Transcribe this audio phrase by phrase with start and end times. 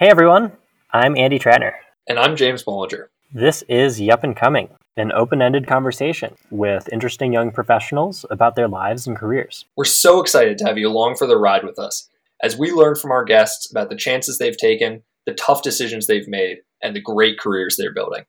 [0.00, 0.52] Hey everyone,
[0.94, 1.72] I'm Andy Tratner.
[2.08, 3.08] And I'm James Bollinger.
[3.34, 8.66] This is Yup and Coming, an open ended conversation with interesting young professionals about their
[8.66, 9.66] lives and careers.
[9.76, 12.08] We're so excited to have you along for the ride with us
[12.42, 16.26] as we learn from our guests about the chances they've taken, the tough decisions they've
[16.26, 18.24] made, and the great careers they're building.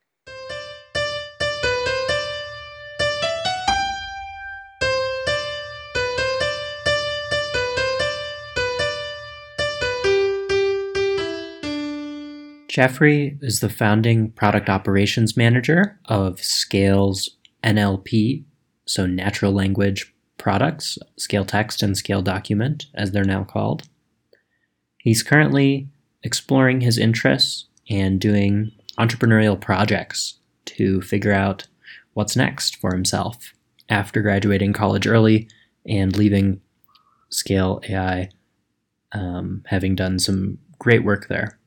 [12.72, 17.28] Jeffrey is the founding product operations manager of Scale's
[17.62, 18.44] NLP,
[18.86, 23.82] so natural language products, Scale Text and Scale Document, as they're now called.
[24.96, 25.90] He's currently
[26.22, 31.66] exploring his interests and doing entrepreneurial projects to figure out
[32.14, 33.52] what's next for himself
[33.90, 35.46] after graduating college early
[35.86, 36.62] and leaving
[37.28, 38.30] Scale AI,
[39.12, 41.58] um, having done some great work there.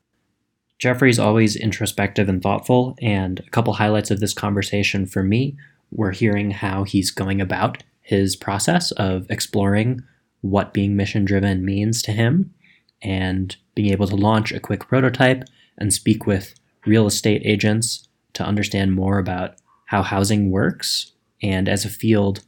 [0.78, 5.58] Jeffrey's always introspective and thoughtful, and a couple highlights of this conversation for me
[5.92, 10.02] were hearing how he's going about his process of exploring
[10.42, 12.54] what being mission driven means to him
[13.02, 15.44] and being able to launch a quick prototype
[15.78, 16.54] and speak with
[16.86, 21.12] real estate agents to understand more about how housing works.
[21.42, 22.44] And as a field,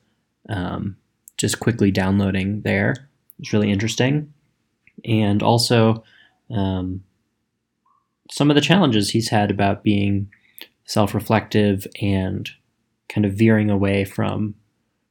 [0.50, 0.98] um,
[1.38, 2.95] just quickly downloading there
[3.39, 4.33] is really interesting.
[5.05, 6.03] And also,
[6.50, 7.03] um,
[8.31, 10.30] some of the challenges he's had about being
[10.86, 12.50] self reflective and
[13.09, 14.56] kind of veering away from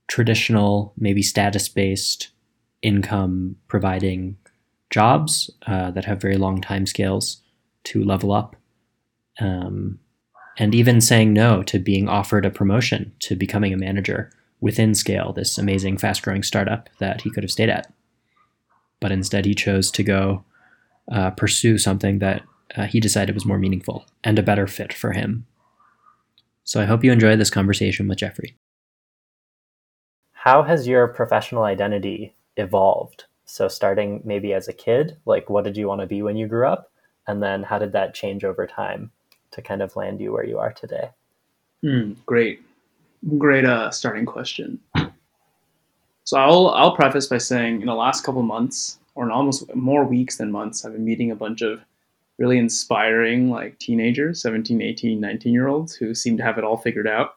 [0.08, 2.28] traditional, maybe status based
[2.82, 4.36] income providing
[4.90, 7.42] jobs uh, that have very long time scales
[7.84, 8.56] to level up.
[9.40, 9.98] Um,
[10.58, 15.32] and even saying no to being offered a promotion to becoming a manager within Scale,
[15.32, 17.92] this amazing, fast growing startup that he could have stayed at.
[19.00, 20.44] But instead, he chose to go
[21.12, 22.42] uh, pursue something that
[22.74, 25.46] uh, he decided was more meaningful and a better fit for him.
[26.64, 28.56] So I hope you enjoy this conversation with Jeffrey.
[30.32, 33.24] How has your professional identity evolved?
[33.48, 36.48] So, starting maybe as a kid, like what did you want to be when you
[36.48, 36.90] grew up?
[37.28, 39.10] And then how did that change over time
[39.52, 41.10] to kind of land you where you are today?
[41.84, 42.60] Mm, great,
[43.38, 44.80] great uh, starting question.
[46.24, 50.04] So I'll I'll preface by saying in the last couple months, or in almost more
[50.04, 51.80] weeks than months, I've been meeting a bunch of
[52.38, 56.76] really inspiring like teenagers 17 18 19 year olds who seem to have it all
[56.76, 57.36] figured out.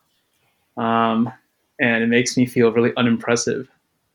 [0.78, 1.32] Um,
[1.80, 3.70] and it makes me feel really unimpressive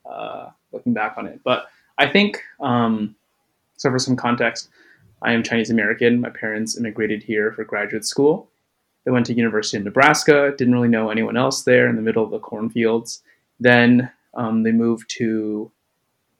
[0.09, 1.41] uh, looking back on it.
[1.43, 3.15] But i think um,
[3.77, 4.69] so for some context
[5.21, 6.21] i am chinese american.
[6.21, 8.49] My parents immigrated here for graduate school.
[9.05, 12.23] They went to university in nebraska didn't really know anyone else there in the middle
[12.23, 13.23] of the cornfields.
[13.59, 15.71] Then um, they moved to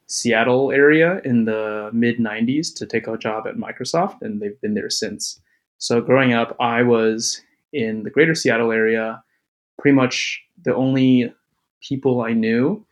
[0.08, 4.76] Seattle area in the mid 90s to take a job at Microsoft, and they've been
[4.76, 5.40] there since.
[5.78, 7.42] So, growing up, I was
[7.74, 9.24] in the greater Seattle area.
[9.80, 11.34] Pretty much the only
[11.82, 12.86] people I knew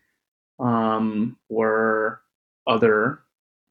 [0.60, 2.22] um, were
[2.68, 3.20] other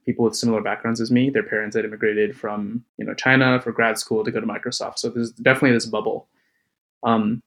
[0.05, 1.31] people with similar backgrounds as me.
[1.31, 4.99] Their parents had immigrated from you know China for grad school to go to Microsoft.
[4.99, 6.29] So there's definitely this bubble.
[7.03, 7.41] Um,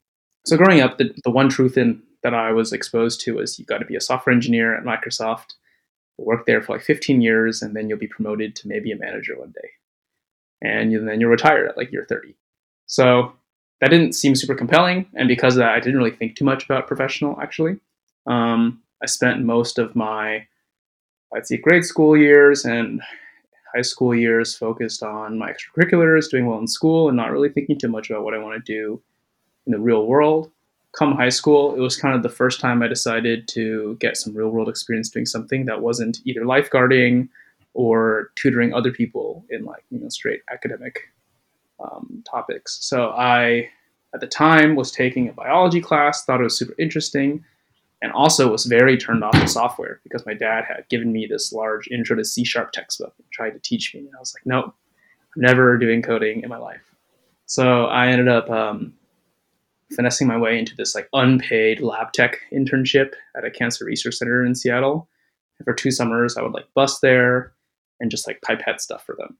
[0.44, 3.64] so growing up, the, the one truth in that I was exposed to was you
[3.64, 5.54] got to be a software engineer at Microsoft
[6.18, 9.38] work there for like 15 years, and then you'll be promoted to maybe a manager
[9.38, 9.70] one day.
[10.62, 12.34] And then you're retired at like year 30.
[12.86, 13.32] So
[13.80, 15.06] that didn't seem super compelling.
[15.14, 17.78] And because of that, I didn't really think too much about professional actually.
[18.26, 20.46] Um, I spent most of my,
[21.34, 23.02] I'd say, grade school years and
[23.74, 27.78] high school years focused on my extracurriculars, doing well in school, and not really thinking
[27.78, 29.02] too much about what I want to do
[29.66, 30.50] in the real world
[30.96, 34.34] come high school, it was kind of the first time I decided to get some
[34.34, 37.28] real world experience doing something that wasn't either lifeguarding
[37.74, 41.12] or tutoring other people in like you know straight academic
[41.78, 42.78] um, topics.
[42.80, 43.68] So I,
[44.14, 47.44] at the time, was taking a biology class, thought it was super interesting,
[48.00, 51.52] and also was very turned off to software because my dad had given me this
[51.52, 54.00] large intro to C sharp textbook and tried to teach me.
[54.00, 54.74] And I was like, nope,
[55.34, 56.82] I'm never doing coding in my life.
[57.44, 58.94] So I ended up um,
[59.94, 64.44] finessing my way into this like unpaid lab tech internship at a cancer research center
[64.44, 65.08] in Seattle.
[65.58, 67.52] And for two summers, I would like bus there
[68.00, 69.38] and just like pipette stuff for them.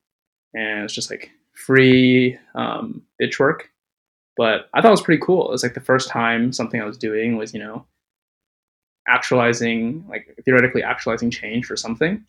[0.55, 3.71] And it's just like free um, bitch work.
[4.37, 5.49] But I thought it was pretty cool.
[5.49, 7.87] It was like the first time something I was doing was, you know,
[9.09, 12.25] actualizing, like theoretically actualizing change for something.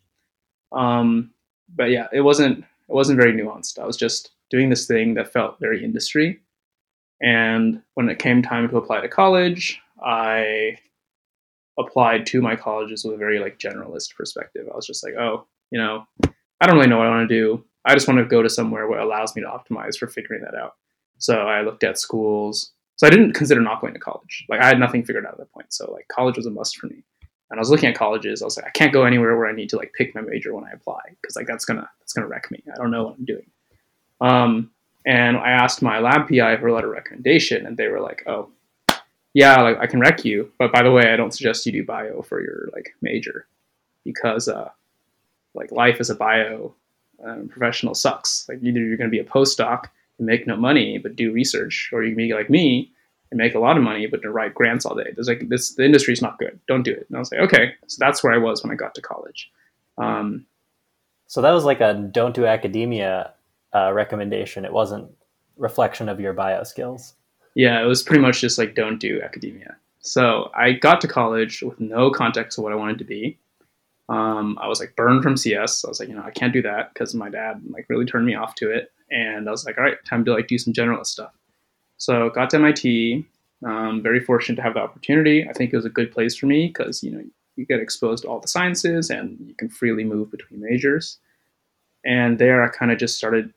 [0.72, 1.30] Um,
[1.74, 3.78] but yeah, it wasn't it wasn't very nuanced.
[3.78, 6.40] I was just doing this thing that felt very industry
[7.20, 10.78] and when it came time to apply to college, I
[11.78, 14.66] applied to my colleges with a very like generalist perspective.
[14.70, 16.06] I was just like, oh, you know,
[16.60, 17.64] I don't really know what I want to do.
[17.84, 20.54] I just want to go to somewhere where allows me to optimize for figuring that
[20.54, 20.74] out.
[21.18, 22.72] So I looked at schools.
[22.96, 24.44] So I didn't consider not going to college.
[24.48, 25.72] Like I had nothing figured out at that point.
[25.72, 27.04] So like college was a must for me.
[27.50, 28.42] And I was looking at colleges.
[28.42, 30.54] I was like, I can't go anywhere where I need to like pick my major
[30.54, 32.62] when I apply because like that's gonna that's gonna wreck me.
[32.72, 33.50] I don't know what I'm doing.
[34.20, 34.70] Um,
[35.06, 38.22] and I asked my lab PI for a letter of recommendation, and they were like,
[38.26, 38.50] "Oh,
[39.34, 41.84] yeah, like I can rec you, but by the way, I don't suggest you do
[41.84, 43.46] bio for your like major
[44.04, 44.70] because uh,
[45.54, 46.74] like life as a bio
[47.24, 48.46] um, professional sucks.
[48.48, 49.84] Like either you're going to be a postdoc
[50.18, 52.92] and make no money but do research, or you can be like me
[53.30, 55.12] and make a lot of money but to write grants all day.
[55.14, 56.58] There's like this the industry is not good.
[56.66, 57.06] Don't do it.
[57.08, 59.50] And I was like, okay, so that's where I was when I got to college.
[59.98, 60.46] Um,
[61.26, 63.34] so that was like a don't do academia
[63.74, 64.64] uh, recommendation.
[64.64, 65.10] It wasn't
[65.56, 67.14] reflection of your bio skills.
[67.54, 69.76] Yeah, it was pretty much just like don't do academia.
[70.00, 73.38] So I got to college with no context of what I wanted to be.
[74.08, 75.84] Um, I was like burned from CS.
[75.84, 78.26] I was like, you know, I can't do that because my dad like really turned
[78.26, 78.90] me off to it.
[79.10, 81.32] And I was like, all right, time to like do some generalist stuff.
[81.98, 83.26] So got to MIT.
[83.66, 85.46] Um, very fortunate to have the opportunity.
[85.48, 87.22] I think it was a good place for me because you know
[87.56, 91.18] you get exposed to all the sciences and you can freely move between majors.
[92.04, 93.52] And there, I kind of just started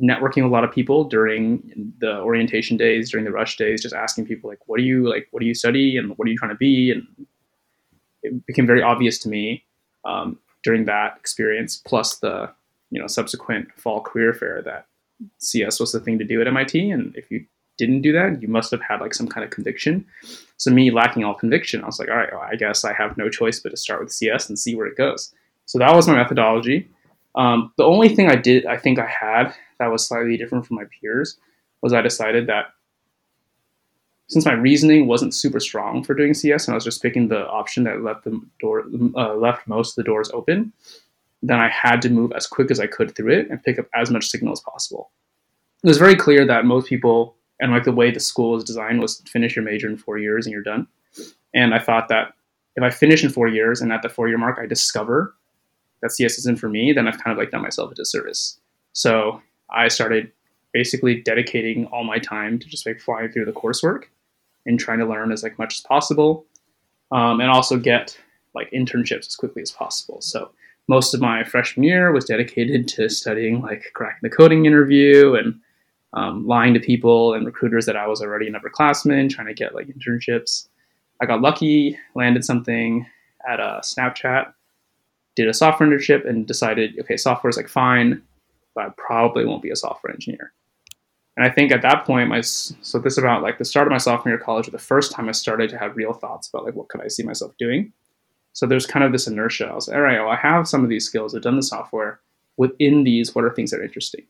[0.00, 3.94] networking with a lot of people during the orientation days, during the rush days, just
[3.94, 5.28] asking people like, "What do you like?
[5.30, 5.96] What do you study?
[5.96, 7.06] And what are you trying to be?" And
[8.22, 9.64] it became very obvious to me
[10.04, 12.50] um, during that experience, plus the
[12.90, 14.86] you know subsequent fall career fair, that
[15.38, 16.90] CS was the thing to do at MIT.
[16.90, 17.44] And if you
[17.78, 20.04] didn't do that, you must have had like some kind of conviction.
[20.58, 23.16] So me lacking all conviction, I was like, all right, well, I guess I have
[23.16, 25.32] no choice but to start with CS and see where it goes.
[25.64, 26.90] So that was my methodology.
[27.34, 30.76] Um, the only thing I did, I think I had that was slightly different from
[30.76, 31.38] my peers,
[31.82, 32.66] was I decided that
[34.28, 37.48] since my reasoning wasn't super strong for doing CS, and I was just picking the
[37.48, 38.84] option that left the door
[39.16, 40.72] uh, left most of the doors open,
[41.42, 43.86] then I had to move as quick as I could through it and pick up
[43.94, 45.10] as much signal as possible.
[45.82, 49.00] It was very clear that most people and like the way the school was designed
[49.00, 50.86] was finish your major in four years and you're done.
[51.54, 52.34] And I thought that
[52.76, 55.34] if I finish in four years and at the four year mark I discover
[56.02, 58.58] that CS isn't for me, then I've kind of like done myself a disservice.
[58.92, 60.32] So I started
[60.72, 64.04] basically dedicating all my time to just like flying through the coursework
[64.66, 66.46] and trying to learn as like much as possible,
[67.12, 68.18] um, and also get
[68.54, 70.20] like internships as quickly as possible.
[70.20, 70.50] So
[70.88, 75.60] most of my freshman year was dedicated to studying like cracking the coding interview and
[76.12, 79.74] um, lying to people and recruiters that I was already an upperclassman, trying to get
[79.74, 80.66] like internships.
[81.22, 83.06] I got lucky, landed something
[83.48, 84.52] at a Snapchat,
[85.36, 88.22] did a software internship, and decided, okay, software is like fine,
[88.74, 90.52] but I probably won't be a software engineer.
[91.36, 93.98] And I think at that point, my so this about like the start of my
[93.98, 96.74] sophomore year of college, the first time I started to have real thoughts about like
[96.74, 97.92] what could I see myself doing.
[98.52, 99.66] So there's kind of this inertia.
[99.66, 101.34] I was like, all right, well, I have some of these skills.
[101.34, 102.20] I've done the software.
[102.56, 104.26] Within these, what are things that are interesting?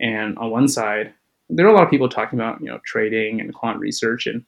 [0.00, 1.12] And on one side,
[1.48, 4.44] there are a lot of people talking about you know trading and quant research, and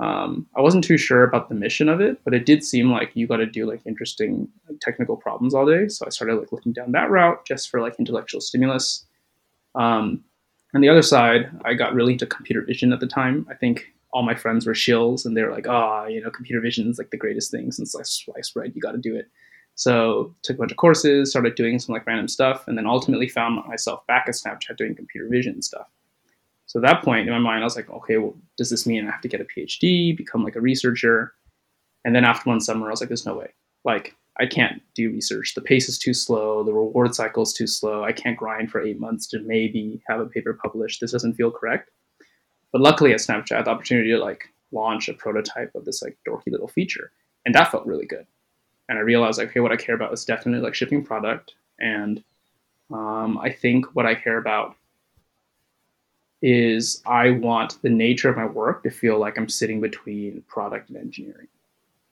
[0.00, 3.10] um, I wasn't too sure about the mission of it, but it did seem like
[3.14, 4.48] you got to do like interesting
[4.80, 5.88] technical problems all day.
[5.88, 9.04] So I started like looking down that route just for like intellectual stimulus.
[9.74, 10.22] Um,
[10.74, 13.46] on the other side, I got really into computer vision at the time.
[13.50, 16.30] I think all my friends were shills, and they were like, "Ah, oh, you know,
[16.30, 18.72] computer vision is like the greatest thing since sliced bread.
[18.74, 19.28] You got to do it."
[19.74, 23.28] So took a bunch of courses, started doing some like random stuff, and then ultimately
[23.28, 25.88] found myself back at Snapchat doing computer vision stuff.
[26.68, 29.06] So at that point in my mind, I was like, okay, well, does this mean
[29.06, 31.32] I have to get a PhD, become like a researcher?
[32.04, 33.54] And then after one summer, I was like, there's no way.
[33.84, 35.54] Like, I can't do research.
[35.54, 36.62] The pace is too slow.
[36.62, 38.04] The reward cycle is too slow.
[38.04, 41.00] I can't grind for eight months to maybe have a paper published.
[41.00, 41.90] This doesn't feel correct.
[42.70, 46.02] But luckily at Snapchat, I had the opportunity to like launch a prototype of this
[46.02, 47.12] like dorky little feature.
[47.46, 48.26] And that felt really good.
[48.90, 51.54] And I realized like, okay, what I care about is definitely like shipping product.
[51.80, 52.22] And
[52.92, 54.76] um, I think what I care about
[56.42, 60.88] is I want the nature of my work to feel like I'm sitting between product
[60.88, 61.48] and engineering.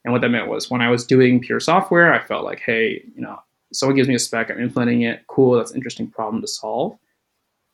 [0.04, 3.04] And what that meant was when I was doing pure software, I felt like, hey,
[3.14, 3.40] you know,
[3.72, 6.96] someone gives me a spec, I'm implementing it, cool, that's an interesting problem to solve.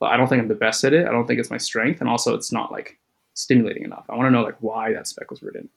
[0.00, 1.06] But I don't think I'm the best at it.
[1.06, 2.00] I don't think it's my strength.
[2.00, 2.98] And also it's not like
[3.34, 4.06] stimulating enough.
[4.08, 5.68] I want to know like why that spec was written.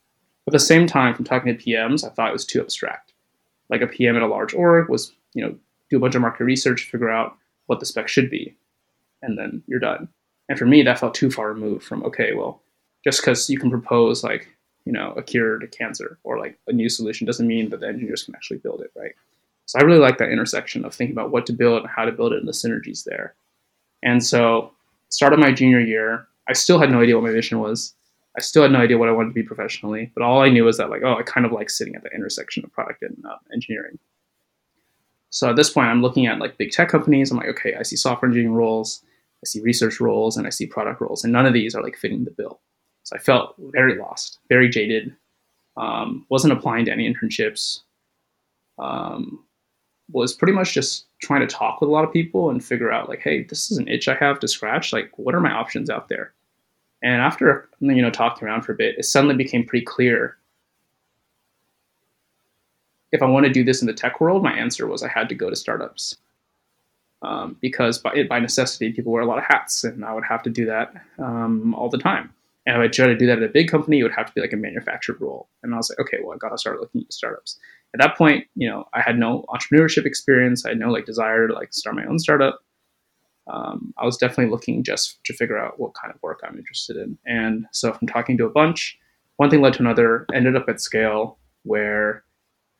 [0.46, 3.14] But at the same time, from talking to PMs, I thought it was too abstract.
[3.70, 5.56] Like a PM at a large org was, you know,
[5.90, 8.56] do a bunch of market research, figure out what the spec should be,
[9.22, 10.08] and then you're done.
[10.50, 12.62] And for me, that felt too far removed from okay, well,
[13.04, 14.48] just because you can propose like
[14.86, 17.88] you know a cure to cancer or like a new solution doesn't mean that the
[17.88, 19.14] engineers can actually build it, right?
[19.66, 22.12] So I really like that intersection of thinking about what to build and how to
[22.12, 23.34] build it and the synergies there.
[24.04, 24.72] And so,
[25.10, 27.94] started my junior year, I still had no idea what my mission was.
[28.38, 30.66] I still had no idea what I wanted to be professionally, but all I knew
[30.66, 33.18] was that like, oh, I kind of like sitting at the intersection of product and
[33.28, 33.98] uh, engineering.
[35.30, 37.32] So at this point, I'm looking at like big tech companies.
[37.32, 39.04] I'm like, okay, I see software engineering roles,
[39.46, 41.96] I see research roles, and I see product roles, and none of these are like
[41.96, 42.60] fitting the bill.
[43.04, 45.16] So I felt very lost, very jaded.
[45.78, 47.82] Um, wasn't applying to any internships.
[48.80, 49.46] Um,
[50.12, 53.08] was pretty much just trying to talk with a lot of people and figure out
[53.08, 54.92] like, hey, this is an itch I have to scratch.
[54.92, 56.34] Like, what are my options out there?
[57.04, 60.38] And after you know talking around for a bit, it suddenly became pretty clear.
[63.12, 65.30] If I want to do this in the tech world, my answer was I had
[65.30, 66.18] to go to startups.
[67.26, 70.44] Um, because by, by necessity, people wear a lot of hats, and I would have
[70.44, 72.32] to do that um, all the time.
[72.66, 74.34] And if I tried to do that at a big company, it would have to
[74.34, 75.50] be like a manufactured role.
[75.64, 77.58] And I was like, okay, well, I got to start looking at startups.
[77.94, 80.66] At that point, you know, I had no entrepreneurship experience.
[80.66, 82.60] I had no like desire to like start my own startup.
[83.48, 86.98] Um, I was definitely looking just to figure out what kind of work I'm interested
[86.98, 87.18] in.
[87.26, 88.98] And so from talking to a bunch,
[89.38, 92.24] one thing led to another, ended up at Scale where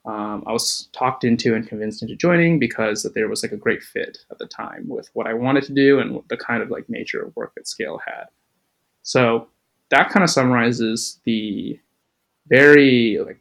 [0.06, 3.82] um, I was talked into and convinced into joining because there was like a great
[3.82, 6.88] fit at the time with what I wanted to do and the kind of like
[6.88, 8.26] nature of work that Scale had.
[9.02, 9.48] So
[9.90, 11.80] that kind of summarizes the
[12.48, 13.40] very like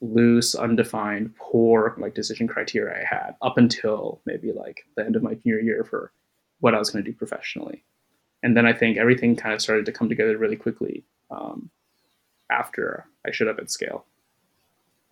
[0.00, 5.22] loose, undefined, poor like decision criteria I had up until maybe like the end of
[5.22, 6.12] my junior year for
[6.60, 7.84] what I was going to do professionally.
[8.42, 11.70] And then I think everything kind of started to come together really quickly um,
[12.50, 14.06] after I showed up at scale.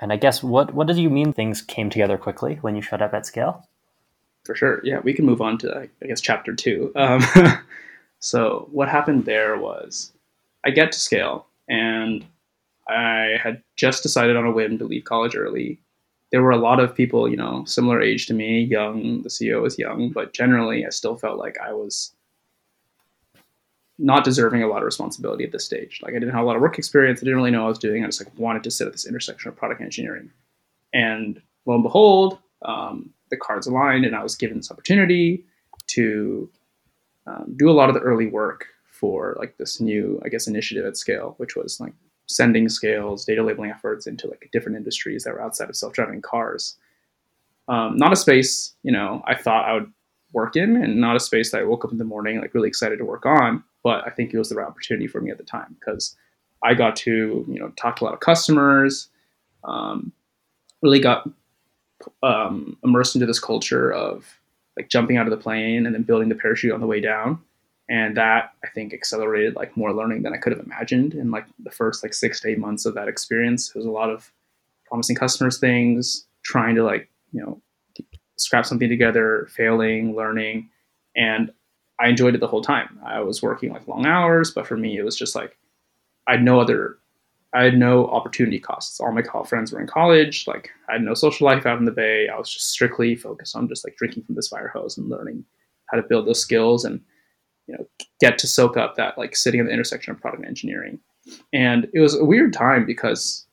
[0.04, 3.00] And I guess what what do you mean things came together quickly when you showed
[3.00, 3.66] up at scale?
[4.44, 4.98] For sure, yeah.
[4.98, 6.92] We can move on to I guess chapter two.
[6.94, 7.22] Um,
[8.18, 10.12] so what happened there was
[10.62, 12.22] I get to scale and
[12.86, 15.80] I had just decided on a whim to leave college early.
[16.32, 19.22] There were a lot of people, you know, similar age to me, young.
[19.22, 22.12] The CEO was young, but generally, I still felt like I was
[23.98, 26.00] not deserving a lot of responsibility at this stage.
[26.02, 27.20] Like I didn't have a lot of work experience.
[27.20, 28.02] I didn't really know what I was doing.
[28.02, 30.30] I just like wanted to sit at this intersection of product engineering.
[30.92, 35.44] And lo and behold, um, the cards aligned, and I was given this opportunity
[35.88, 36.50] to
[37.26, 40.86] um, do a lot of the early work for like this new, I guess, initiative
[40.86, 41.92] at scale, which was like
[42.26, 46.76] sending scales, data labeling efforts into like different industries that were outside of self-driving cars.
[47.68, 49.92] Um, not a space, you know, I thought I would
[50.32, 52.68] work in, and not a space that I woke up in the morning like really
[52.68, 53.62] excited to work on.
[53.84, 56.16] But I think it was the right opportunity for me at the time because
[56.64, 59.08] I got to, you know, talk to a lot of customers,
[59.62, 60.12] um,
[60.82, 61.28] really got
[62.22, 64.40] um, immersed into this culture of
[64.76, 67.38] like jumping out of the plane and then building the parachute on the way down.
[67.86, 71.44] And that i think accelerated like more learning than i could have imagined in like
[71.58, 73.68] the first like six to eight months of that experience.
[73.68, 74.32] There was a lot of
[74.86, 77.60] promising customers things trying to like you know
[78.36, 80.70] scrap something together failing learning.
[81.16, 81.52] And
[82.00, 82.98] i enjoyed it the whole time.
[83.04, 85.56] I was working like long hours but for me it was just like
[86.26, 86.98] i had no other
[87.52, 89.00] i had no opportunity costs.
[89.00, 91.92] All my friends were in college like i had no social life out in the
[91.92, 92.28] bay.
[92.28, 95.44] I was just strictly focused on just like drinking from this fire hose and learning
[95.86, 97.00] how to build those skills and
[97.66, 97.86] you know
[98.20, 100.98] get to soak up that like sitting at the intersection of product engineering.
[101.52, 103.46] And it was a weird time because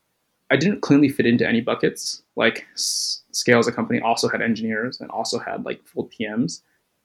[0.49, 2.23] i didn't cleanly fit into any buckets.
[2.35, 6.61] Like scale as a company also had engineers and also had like full pms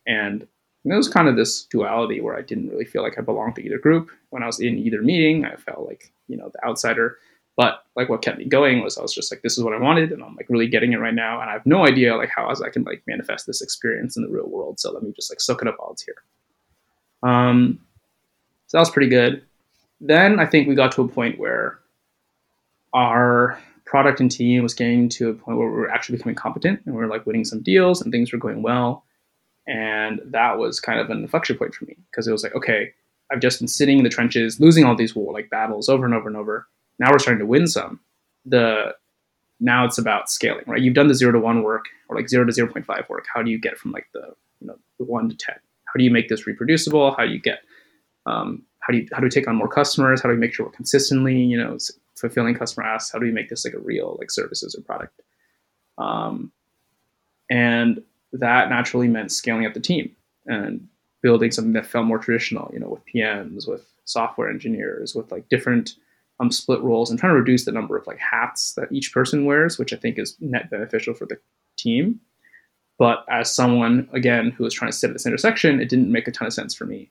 [0.06, 0.46] and
[0.94, 3.64] it was kind of this duality where i didn't really feel like i belonged to
[3.64, 7.18] either group when i was in either meeting i felt like you know the outsider
[7.56, 9.78] but like what kept me going was i was just like this is what i
[9.78, 12.30] wanted and i'm like really getting it right now and i have no idea like
[12.34, 15.12] how else i can like manifest this experience in the real world so let me
[15.12, 16.22] just like soak it up while it's here
[17.22, 17.80] um,
[18.66, 19.42] so that was pretty good.
[20.00, 21.78] Then I think we got to a point where
[22.92, 26.80] our product and team was getting to a point where we were actually becoming competent
[26.84, 29.04] and we were like winning some deals and things were going well.
[29.66, 32.92] And that was kind of an inflection point for me because it was like, okay,
[33.32, 36.14] I've just been sitting in the trenches, losing all these war like battles over and
[36.14, 36.68] over and over.
[36.98, 38.00] Now we're starting to win some.
[38.44, 38.94] The
[39.58, 40.80] now it's about scaling, right?
[40.80, 43.26] You've done the zero to one work or like zero to zero point five work.
[43.32, 45.56] How do you get from like the you know the one to ten?
[45.96, 47.14] how do you make this reproducible?
[47.16, 47.60] How do you get
[48.26, 50.20] um, how do you how do we take on more customers?
[50.20, 51.78] How do we make sure we're consistently you know
[52.16, 53.10] fulfilling customer asks?
[53.10, 55.22] How do we make this like a real like services or product?
[55.96, 56.52] Um,
[57.50, 58.02] and
[58.38, 60.14] that naturally meant scaling up the team
[60.46, 60.86] and
[61.22, 65.48] building something that felt more traditional, you know, with PMs, with software engineers, with like
[65.48, 65.94] different
[66.38, 69.44] um, split roles, and trying to reduce the number of like hats that each person
[69.44, 71.38] wears, which I think is net beneficial for the
[71.76, 72.20] team.
[72.98, 76.28] But as someone, again, who was trying to sit at this intersection, it didn't make
[76.28, 77.10] a ton of sense for me.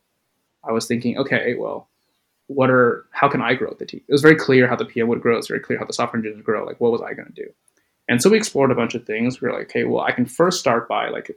[0.67, 1.89] I was thinking, okay, well,
[2.47, 4.01] what are, how can I grow the team?
[4.07, 5.37] It was very clear how the PM would grow.
[5.37, 6.65] It's very clear how the software engineers would grow.
[6.65, 7.49] Like, what was I going to do?
[8.07, 9.41] And so we explored a bunch of things.
[9.41, 11.35] We were like, okay, well, I can first start by like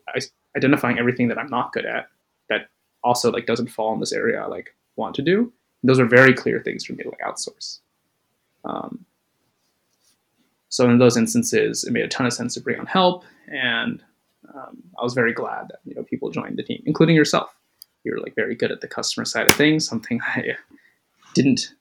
[0.57, 2.09] identifying everything that I'm not good at
[2.49, 2.69] that
[3.03, 5.41] also like doesn't fall in this area I like want to do.
[5.83, 7.79] And those are very clear things for me to like outsource.
[8.65, 9.07] Um,
[10.69, 14.03] so in those instances, it made a ton of sense to bring on help and
[14.55, 17.55] um, I was very glad that you know people joined the team, including yourself.
[18.05, 20.57] You're like very good at the customer side of things, something I
[21.35, 21.75] didn't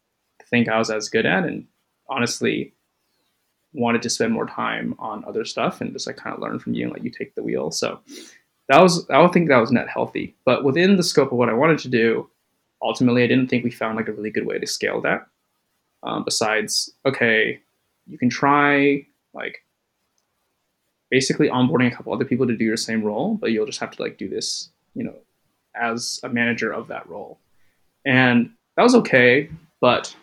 [0.50, 1.66] think I was as good at, and
[2.10, 2.74] honestly
[3.78, 6.74] wanted to spend more time on other stuff and just like kind of learn from
[6.74, 7.72] you and let you take the wheel.
[7.72, 8.00] So
[8.70, 10.36] that was I don't think that was net healthy.
[10.46, 12.30] But within the scope of what I wanted to do,
[12.82, 15.28] ultimately I didn't think we found like a really good way to scale that.
[16.04, 17.60] Um, besides, okay,
[18.08, 19.64] you can try like
[21.10, 23.92] basically onboarding a couple other people to do your same role, but you'll just have
[23.92, 25.16] to like do this, you know,
[25.76, 27.40] as a manager of that role.
[28.06, 30.16] And that was okay, but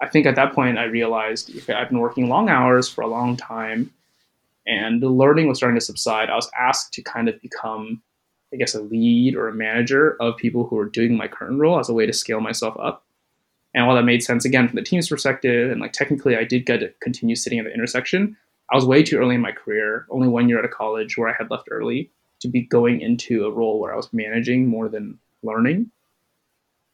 [0.00, 3.06] I think at that point I realized okay, I've been working long hours for a
[3.06, 3.90] long time
[4.66, 6.28] and the learning was starting to subside.
[6.28, 8.02] I was asked to kind of become,
[8.52, 11.78] I guess, a lead or a manager of people who are doing my current role
[11.78, 13.04] as a way to scale myself up.
[13.74, 16.66] And while that made sense again from the team's perspective, and like technically I did
[16.66, 18.36] get to continue sitting at the intersection,
[18.70, 21.28] I was way too early in my career, only one year out of college where
[21.28, 22.10] I had left early
[22.40, 25.90] to be going into a role where I was managing more than learning.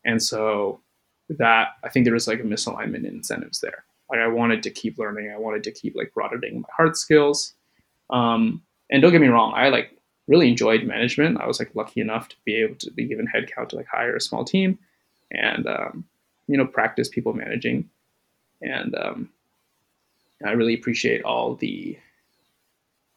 [0.05, 0.81] And so
[1.39, 3.85] that I think there was like a misalignment in incentives there.
[4.11, 7.55] Like I wanted to keep learning, I wanted to keep like broadening my hard skills.
[8.11, 9.97] Um, and don't get me wrong, I like
[10.29, 11.41] really enjoyed management.
[11.41, 14.17] I was like lucky enough to be able to be given headcount to like hire
[14.17, 14.79] a small team
[15.31, 16.05] and um,
[16.47, 17.89] you know practice people managing.
[18.61, 19.31] And um,
[20.45, 21.99] I really appreciate all the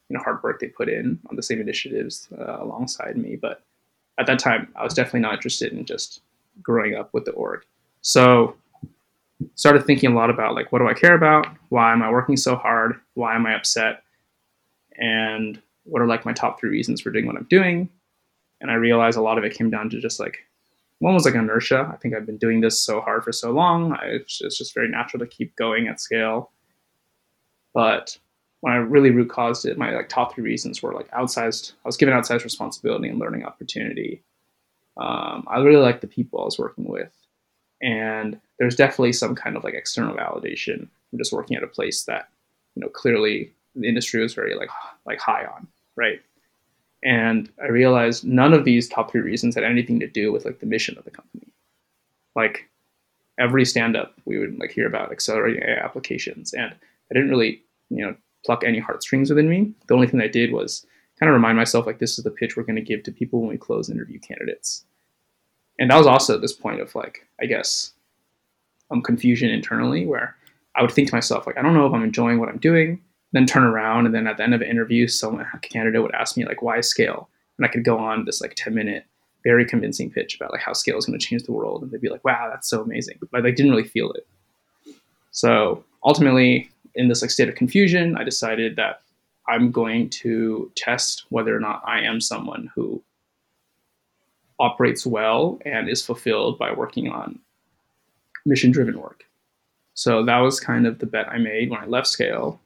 [0.09, 3.35] you know hard work they put in on the same initiatives uh, alongside me.
[3.35, 3.63] But
[4.17, 6.21] at that time, I was definitely not interested in just
[6.61, 7.63] growing up with the org.
[8.05, 8.55] So
[9.55, 11.47] started thinking a lot about like what do I care about?
[11.69, 13.01] Why am I working so hard?
[13.15, 14.03] Why am I upset?
[14.99, 17.89] And what are like my top three reasons for doing what I'm doing?
[18.61, 20.37] And I realized a lot of it came down to just like
[20.99, 21.89] one was like inertia.
[21.91, 23.93] I think I've been doing this so hard for so long.
[23.93, 26.51] I, it's just very natural to keep going at scale.
[27.73, 28.19] But
[28.61, 31.73] when I really root caused it, my like top three reasons were like outsized.
[31.83, 34.21] I was given outsized responsibility and learning opportunity.
[34.95, 37.11] Um, I really like the people I was working with,
[37.81, 42.03] and there's definitely some kind of like external validation from just working at a place
[42.03, 42.29] that
[42.75, 44.69] you know clearly the industry was very like
[45.05, 46.21] like high on, right?
[47.03, 50.59] And I realized none of these top three reasons had anything to do with like
[50.59, 51.47] the mission of the company.
[52.35, 52.67] Like
[53.37, 57.61] every stand up, we would like hear about accelerating AI applications, and I didn't really
[57.89, 59.71] you know pluck any heartstrings within me.
[59.87, 60.85] The only thing I did was
[61.19, 63.41] kind of remind myself like this is the pitch we're going to give to people
[63.41, 64.83] when we close interview candidates.
[65.79, 67.91] And that was also this point of like I guess
[68.91, 70.35] um confusion internally where
[70.75, 73.01] I would think to myself like I don't know if I'm enjoying what I'm doing.
[73.31, 76.37] Then turn around and then at the end of an interview, some candidate would ask
[76.37, 79.05] me like why scale, and I could go on this like 10 minute
[79.43, 82.01] very convincing pitch about like how scale is going to change the world, and they'd
[82.01, 84.27] be like, "Wow, that's so amazing," but I like, didn't really feel it.
[85.31, 89.01] So ultimately, in this like state of confusion, I decided that
[89.47, 93.03] I'm going to test whether or not I am someone who
[94.59, 97.39] operates well and is fulfilled by working on
[98.45, 99.23] mission driven work.
[99.93, 102.59] So that was kind of the bet I made when I left Scale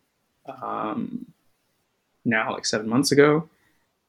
[0.61, 1.25] um,
[2.25, 3.47] now, like seven months ago,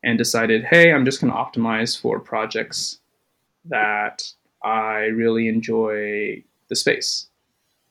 [0.03, 2.99] and decided, hey, I'm just going to optimize for projects
[3.67, 4.31] that
[4.65, 7.27] I really enjoy the space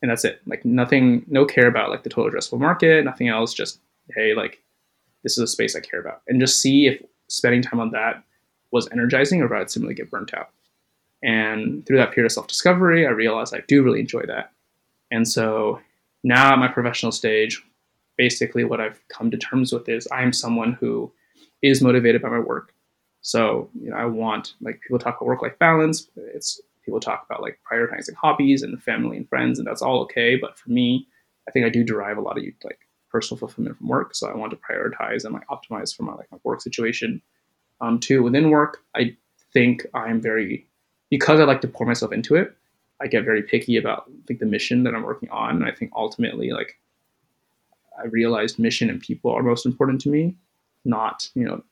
[0.02, 0.41] and that's it.
[0.45, 3.54] Like nothing, no care about like the total addressable market, nothing else.
[3.54, 3.80] Just
[4.15, 4.62] hey, like
[5.23, 8.23] this is a space I care about, and just see if spending time on that
[8.72, 10.50] was energizing or if I'd simply get burnt out.
[11.22, 14.52] And through that period of self discovery, I realized I do really enjoy that.
[15.12, 15.80] And so
[16.24, 17.62] now at my professional stage,
[18.18, 21.12] basically what I've come to terms with is I am someone who
[21.62, 22.74] is motivated by my work.
[23.22, 26.10] So you know, I want like people talk about work life balance.
[26.16, 30.36] It's people talk about like prioritizing hobbies and family and friends, and that's all okay.
[30.36, 31.08] But for me,
[31.48, 32.80] I think I do derive a lot of like
[33.12, 34.16] personal fulfillment from work.
[34.16, 37.22] So I want to prioritize and like optimize for my like my work situation.
[37.82, 39.15] Um, too within work, I
[39.54, 40.65] think I'm very
[41.10, 42.56] because I like to pour myself into it.
[43.02, 45.92] I get very picky about like the mission that I'm working on, and I think
[45.96, 46.78] ultimately like
[47.98, 50.36] I realized mission and people are most important to me,
[50.86, 51.63] not you know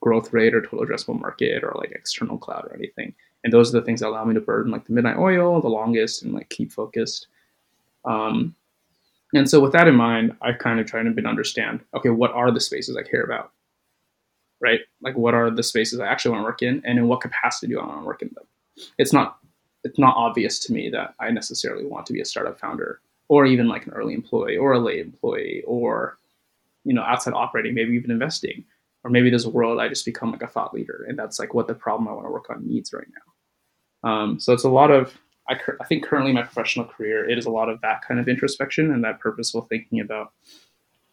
[0.00, 3.14] growth rate or total addressable market or like external cloud or anything.
[3.42, 5.68] And those are the things that allow me to burn like the midnight oil the
[5.68, 7.28] longest and like keep focused.
[8.04, 8.54] Um,
[9.34, 12.50] and so with that in mind I've kind of tried to understand okay what are
[12.50, 13.52] the spaces i care about
[14.68, 14.80] right?
[15.06, 17.68] Like what are the spaces i actually want to work in and in what capacity
[17.68, 18.46] do i want to work in them?
[18.98, 19.38] It's not
[19.86, 23.44] it's not obvious to me that i necessarily want to be a startup founder or
[23.44, 26.18] even like an early employee or a late employee or
[26.84, 28.64] you know outside operating maybe even investing.
[29.06, 31.52] Or maybe there's a world i just become like a thought leader and that's like
[31.52, 33.34] what the problem i want to work on needs right now.
[34.04, 37.46] Um, so it's a lot of, I, I think currently my professional career, it is
[37.46, 40.32] a lot of that kind of introspection and that purposeful thinking about,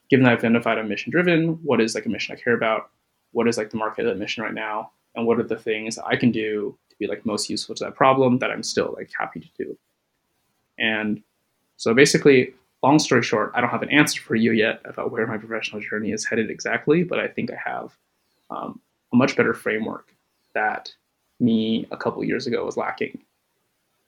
[0.10, 2.92] given that I've identified I'm mission driven, what is like a mission I care about?
[3.32, 6.32] What is like the market admission right now and what are the things I can
[6.32, 9.50] do to be like most useful to that problem that I'm still like happy to
[9.58, 9.78] do.
[10.78, 11.22] And
[11.78, 15.28] so basically, long story short, I don't have an answer for you yet about where
[15.28, 17.96] my professional journey is headed exactly, but I think I have
[18.50, 18.80] um,
[19.14, 20.14] a much better framework
[20.54, 20.94] that
[21.40, 23.22] me a couple years ago was lacking.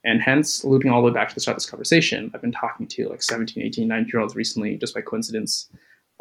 [0.05, 2.51] And hence, looping all the way back to the start of this conversation, I've been
[2.51, 5.69] talking to like 17, 18, 19 year olds recently, just by coincidence,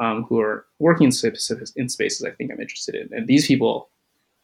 [0.02, 3.16] um, who are working in, specific, in spaces I think I'm interested in.
[3.16, 3.88] And these people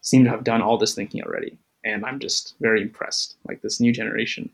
[0.03, 1.59] seem to have done all this thinking already.
[1.85, 3.35] And I'm just very impressed.
[3.47, 4.51] Like this new generation,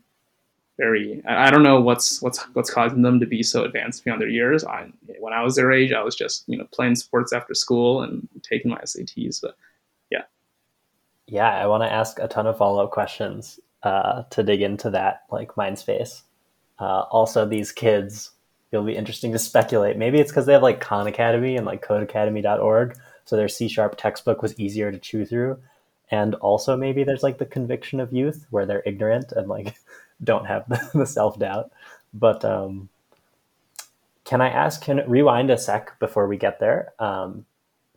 [0.77, 1.21] very.
[1.27, 4.29] I, I don't know what's what's what's causing them to be so advanced beyond their
[4.29, 4.63] years.
[4.63, 8.01] I, when I was their age, I was just you know playing sports after school
[8.01, 9.41] and taking my SATs.
[9.41, 9.55] But
[10.09, 10.23] yeah,
[11.27, 14.89] yeah, I want to ask a ton of follow up questions uh, to dig into
[14.91, 16.23] that like mind space.
[16.79, 18.31] Uh, also, these kids
[18.71, 19.97] it'll be interesting to speculate.
[19.97, 23.97] Maybe it's because they have like Khan Academy and like CodeAcademy.org, so their C sharp
[23.97, 25.59] textbook was easier to chew through.
[26.11, 29.75] And also maybe there's like the conviction of youth where they're ignorant and like
[30.23, 31.71] don't have the, the self doubt.
[32.13, 32.89] But um,
[34.23, 34.81] can I ask?
[34.81, 36.93] Can rewind a sec before we get there?
[36.99, 37.45] Um,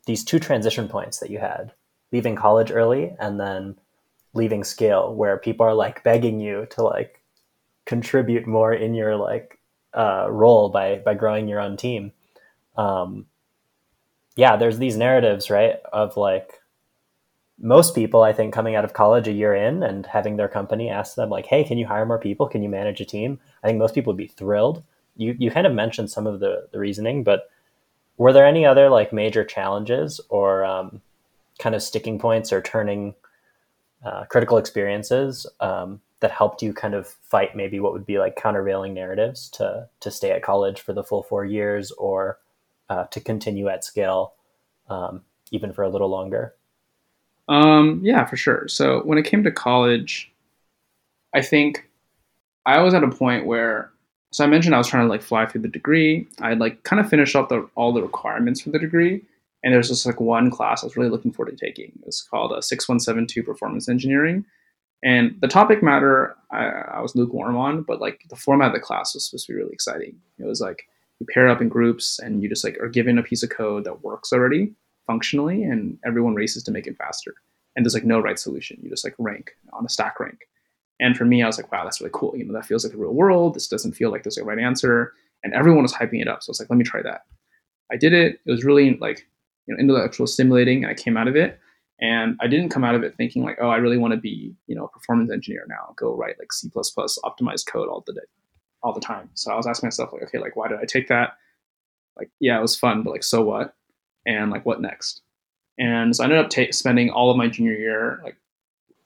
[0.06, 1.72] these two transition points that you had,
[2.12, 3.76] leaving college early and then
[4.34, 7.20] leaving scale, where people are like begging you to like
[7.84, 9.57] contribute more in your like
[9.98, 12.12] uh, role by by growing your own team.
[12.76, 13.26] Um,
[14.36, 16.60] yeah, there's these narratives, right, of like
[17.58, 20.88] most people, I think, coming out of college a year in and having their company
[20.88, 22.46] ask them like, "Hey, can you hire more people?
[22.46, 24.84] Can you manage a team?" I think most people would be thrilled.
[25.16, 27.50] You you kind of mentioned some of the the reasoning, but
[28.16, 31.02] were there any other like major challenges or um,
[31.58, 33.14] kind of sticking points or turning
[34.04, 38.36] uh, critical experiences um, that helped you kind of fight maybe what would be like
[38.36, 42.38] countervailing narratives to to stay at college for the full four years or
[42.90, 44.32] uh, to continue at scale
[44.88, 46.54] um, even for a little longer?
[47.48, 48.66] Um, yeah for sure.
[48.68, 50.32] So when it came to college
[51.34, 51.88] i think
[52.64, 53.90] i was at a point where
[54.32, 56.26] so i mentioned i was trying to like fly through the degree.
[56.40, 59.22] I had like kind of finished up the, all the requirements for the degree
[59.62, 61.92] and there's just like one class i was really looking forward to taking.
[62.06, 64.44] It's called a uh, 6172 performance engineering
[65.02, 68.80] and the topic matter, I, I, was lukewarm on, but like the format of the
[68.80, 70.16] class was supposed to be really exciting.
[70.38, 70.88] It was like
[71.20, 73.84] you pair up in groups and you just like are given a piece of code
[73.84, 74.72] that works already
[75.06, 77.34] functionally, and everyone races to make it faster.
[77.74, 78.78] And there's like no right solution.
[78.82, 80.48] You just like rank on a stack rank.
[81.00, 82.36] And for me, I was like, wow, that's really cool.
[82.36, 83.54] You know, that feels like the real world.
[83.54, 85.12] This doesn't feel like there's a right answer.
[85.44, 86.42] And everyone was hyping it up.
[86.42, 87.22] So I was like, let me try that.
[87.90, 88.40] I did it.
[88.44, 89.26] It was really like,
[89.66, 90.82] you know, intellectual stimulating.
[90.82, 91.58] And I came out of it.
[92.00, 94.54] And I didn't come out of it thinking like, oh, I really want to be,
[94.66, 98.26] you know, a performance engineer now, go write like C optimized code all the day,
[98.82, 99.30] all the time.
[99.34, 101.36] So I was asking myself like, okay, like why did I take that?
[102.16, 103.74] Like, yeah, it was fun, but like, so what?
[104.26, 105.22] And like, what next?
[105.78, 108.36] And so I ended up ta- spending all of my junior year like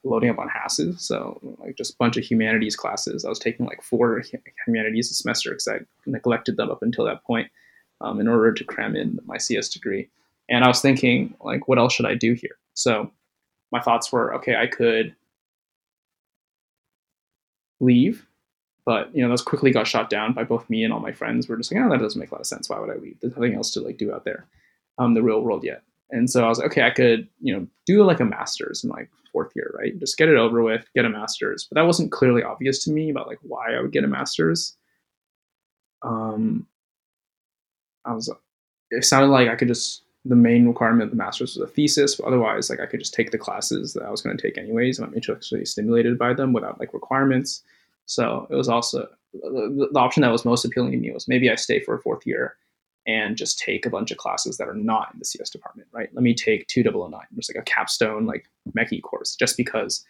[0.04, 1.00] loading up on HASSes.
[1.00, 3.24] So like just a bunch of humanities classes.
[3.24, 4.22] I was taking like four
[4.66, 7.50] humanities a semester because I neglected them up until that point
[8.00, 10.08] um, in order to cram in my CS degree.
[10.48, 12.56] And I was thinking like, what else should I do here?
[12.74, 13.10] So
[13.70, 15.14] my thoughts were, okay, I could
[17.80, 18.26] leave,
[18.84, 21.48] but you know, those quickly got shot down by both me and all my friends.
[21.48, 22.68] We're just like, oh, that doesn't make a lot of sense.
[22.68, 23.16] Why would I leave?
[23.20, 24.46] There's nothing else to like do out there,
[24.98, 25.82] um, the real world yet.
[26.10, 28.90] And so I was like, okay, I could, you know, do like a master's in
[28.90, 29.98] like fourth year, right?
[29.98, 31.64] Just get it over with, get a master's.
[31.64, 34.76] But that wasn't clearly obvious to me about like why I would get a master's.
[36.02, 36.66] Um,
[38.04, 38.30] I was,
[38.90, 42.20] it sounded like I could just the main requirement of the master's was a thesis.
[42.24, 44.98] Otherwise, like I could just take the classes that I was going to take anyways,
[44.98, 47.62] and I'm intellectually stimulated by them without like requirements.
[48.06, 51.50] So it was also the, the option that was most appealing to me was maybe
[51.50, 52.56] I stay for a fourth year
[53.06, 56.08] and just take a bunch of classes that are not in the CS department, right?
[56.14, 60.04] Let me take 2009, just like a capstone like Mechie course, just because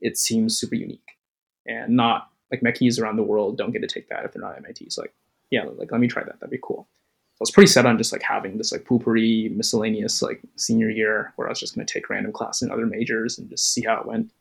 [0.00, 1.18] it seems super unique
[1.66, 4.56] and not like Mechies around the world don't get to take that if they're not
[4.56, 4.88] MIT.
[4.90, 5.14] So like,
[5.50, 6.40] yeah, like let me try that.
[6.40, 6.88] That'd be cool.
[7.38, 11.32] I was pretty set on just like having this like poopery miscellaneous like senior year
[11.36, 13.82] where I was just going to take random classes in other majors and just see
[13.82, 14.32] how it went.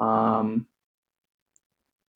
[0.00, 0.66] Um,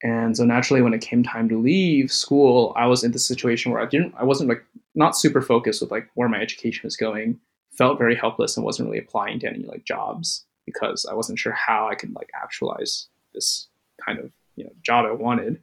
[0.03, 3.71] and so naturally, when it came time to leave school, I was in the situation
[3.71, 6.97] where I didn't, I wasn't like not super focused with like where my education was
[6.97, 7.39] going.
[7.73, 11.53] Felt very helpless and wasn't really applying to any like jobs because I wasn't sure
[11.53, 13.69] how I could like actualize this
[14.05, 15.63] kind of you know job I wanted.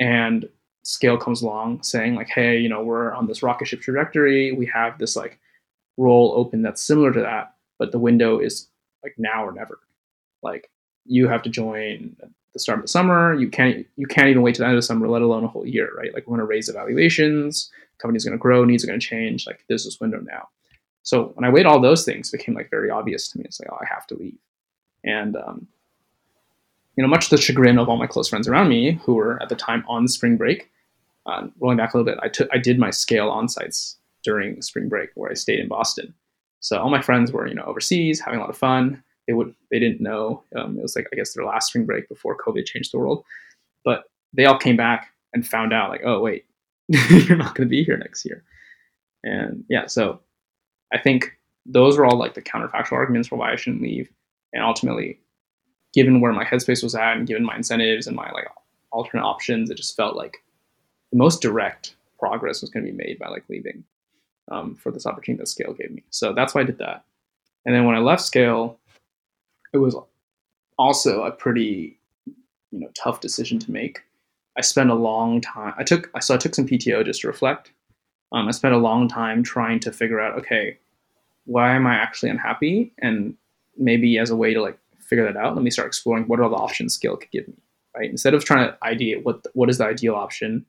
[0.00, 0.48] And
[0.86, 4.66] scale comes along saying like hey you know we're on this rocket ship trajectory we
[4.66, 5.38] have this like
[5.96, 8.68] role open that's similar to that but the window is
[9.02, 9.80] like now or never
[10.42, 10.70] like
[11.04, 12.16] you have to join
[12.52, 14.78] the start of the summer you can't you can't even wait to the end of
[14.78, 18.24] the summer let alone a whole year right like we're going to raise evaluations company's
[18.24, 20.48] going to grow needs are going to change like this window now
[21.02, 23.44] So when I weighed all those things, became like very obvious to me.
[23.44, 24.38] It's like, oh, I have to leave.
[25.04, 25.68] And um,
[26.96, 29.40] you know, much to the chagrin of all my close friends around me who were
[29.42, 30.70] at the time on spring break.
[31.26, 34.60] Uh, rolling back a little bit, I took I did my scale on sites during
[34.62, 36.14] spring break where I stayed in Boston.
[36.60, 39.02] So all my friends were you know overseas having a lot of fun.
[39.26, 42.08] They would they didn't know um, it was like I guess their last spring break
[42.08, 43.24] before COVID changed the world,
[43.84, 46.46] but they all came back and found out like oh wait
[46.88, 48.44] you're not going to be here next year,
[49.24, 50.20] and yeah so
[50.92, 54.08] I think those were all like the counterfactual arguments for why I shouldn't leave,
[54.52, 55.18] and ultimately
[55.92, 58.46] given where my headspace was at and given my incentives and my like
[58.92, 60.36] alternate options, it just felt like
[61.16, 63.84] most direct progress was going to be made by like leaving
[64.50, 66.02] um, for this opportunity that Scale gave me.
[66.10, 67.04] So that's why I did that.
[67.64, 68.78] And then when I left Scale,
[69.72, 69.96] it was
[70.78, 74.02] also a pretty you know tough decision to make.
[74.56, 75.74] I spent a long time.
[75.76, 77.72] I took so I took some PTO just to reflect.
[78.32, 80.78] Um, I spent a long time trying to figure out okay,
[81.44, 83.34] why am I actually unhappy, and
[83.76, 86.48] maybe as a way to like figure that out, let me start exploring what are
[86.48, 87.54] the options Scale could give me.
[87.96, 90.66] Right, instead of trying to ideate what what is the ideal option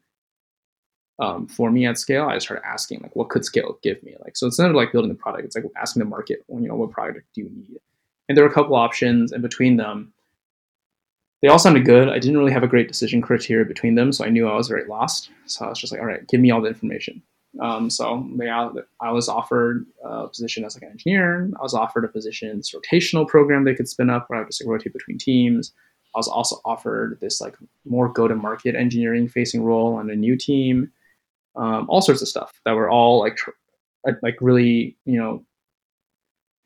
[1.19, 4.15] um, for me at scale, I started asking like, what could scale give me?
[4.23, 6.75] Like, so instead of like building the product, it's like asking the market, you know,
[6.75, 7.80] what product do you need?
[8.30, 10.13] And there were a couple options, and between them,
[11.41, 12.10] they all sounded good.
[12.10, 14.67] I didn't really have a great decision criteria between them, so I knew I was
[14.67, 15.30] very lost.
[15.45, 17.21] So I was just like, all right, give me all the information.
[17.62, 18.69] Um, so yeah,
[19.01, 21.49] I was offered a position as like an engineer.
[21.60, 24.41] I was offered a position in this rotational program they could spin up where I
[24.41, 25.73] would just like rotate between teams.
[26.15, 30.91] I was also offered this like more go-to-market engineering facing role on a new team.
[31.58, 33.52] Um, all sorts of stuff that were all like tr-
[34.22, 35.43] like really you know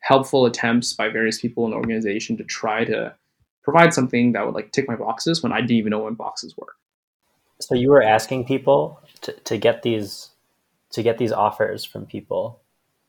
[0.00, 3.14] helpful attempts by various people in the organization to try to
[3.62, 6.56] provide something that would like tick my boxes when I didn't even know what boxes
[6.56, 6.74] were.
[7.60, 10.30] So you were asking people to, to get these
[10.90, 12.60] to get these offers from people.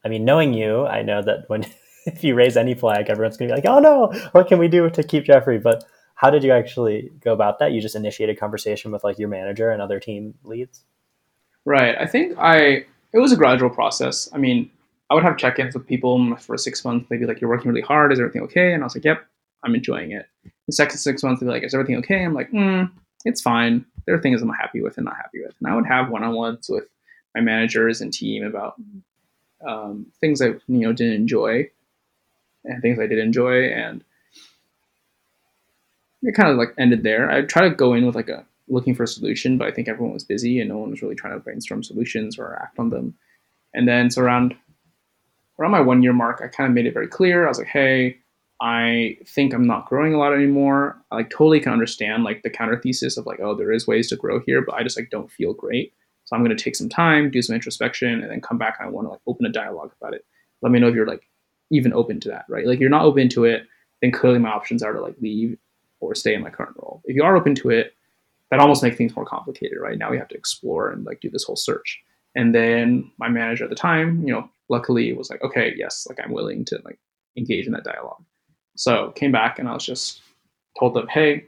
[0.05, 1.65] I mean, knowing you, I know that when
[2.05, 4.89] if you raise any flag, everyone's gonna be like, "Oh no, what can we do
[4.89, 5.83] to keep Jeffrey?" But
[6.15, 7.71] how did you actually go about that?
[7.71, 10.83] You just initiated conversation with like your manager and other team leads.
[11.65, 11.95] Right.
[11.97, 14.29] I think I it was a gradual process.
[14.33, 14.69] I mean,
[15.09, 17.07] I would have check-ins with people for six months.
[17.09, 18.11] They'd be like, "You're working really hard.
[18.11, 19.23] Is everything okay?" And I was like, "Yep,
[19.63, 20.27] I'm enjoying it."
[20.67, 22.89] The second six months, they'd be like, "Is everything okay?" I'm like, mm,
[23.25, 25.85] "It's fine." There are things I'm happy with and not happy with, and I would
[25.85, 26.85] have one-on-ones with
[27.35, 28.75] my managers and team about
[29.65, 31.69] um, things I you know didn't enjoy
[32.65, 34.03] and things I did enjoy, and
[36.21, 37.29] it kind of like ended there.
[37.29, 39.87] I try to go in with like a looking for a solution, but I think
[39.87, 42.89] everyone was busy and no one was really trying to brainstorm solutions or act on
[42.89, 43.13] them.
[43.73, 44.55] And then so around
[45.59, 47.45] around my one year mark, I kind of made it very clear.
[47.45, 48.17] I was like, hey,
[48.61, 50.97] I think I'm not growing a lot anymore.
[51.11, 54.09] I like totally can understand like the counter thesis of like, oh, there is ways
[54.09, 55.93] to grow here, but I just like don't feel great.
[56.25, 58.77] So I'm going to take some time, do some introspection, and then come back.
[58.79, 60.25] I want to like open a dialogue about it.
[60.61, 61.27] Let me know if you're like
[61.71, 62.65] even open to that, right?
[62.65, 63.63] Like you're not open to it,
[64.01, 65.57] then clearly my options are to like leave
[65.99, 67.01] or stay in my current role.
[67.05, 67.93] If you are open to it,
[68.53, 69.97] that almost makes things more complicated, right?
[69.97, 71.99] Now we have to explore and like do this whole search.
[72.35, 76.19] And then my manager at the time, you know, luckily was like, okay, yes, like
[76.23, 76.99] I'm willing to like
[77.35, 78.23] engage in that dialogue.
[78.75, 80.21] So came back and I was just
[80.79, 81.45] told them, hey,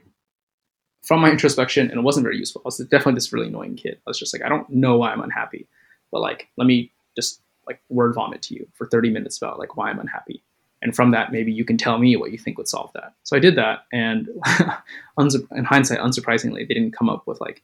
[1.04, 2.62] from my introspection, and it wasn't very useful.
[2.64, 3.98] I was definitely this really annoying kid.
[4.04, 5.68] I was just like, I don't know why I'm unhappy,
[6.10, 9.76] but like, let me just like word vomit to you for 30 minutes about like
[9.76, 10.42] why I'm unhappy.
[10.82, 13.14] And from that, maybe you can tell me what you think would solve that.
[13.24, 14.28] So I did that, and
[15.18, 17.62] in hindsight, unsurprisingly, they didn't come up with like,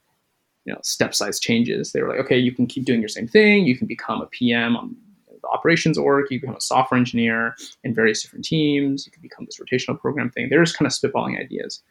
[0.65, 1.93] you know, step-size changes.
[1.93, 3.67] They were like, okay, you can keep doing your same thing.
[3.67, 4.97] You can become a PM on
[5.31, 6.27] the operations org.
[6.31, 9.05] You become a software engineer in various different teams.
[9.05, 10.49] You can become this rotational program thing.
[10.49, 11.83] They're just kind of spitballing ideas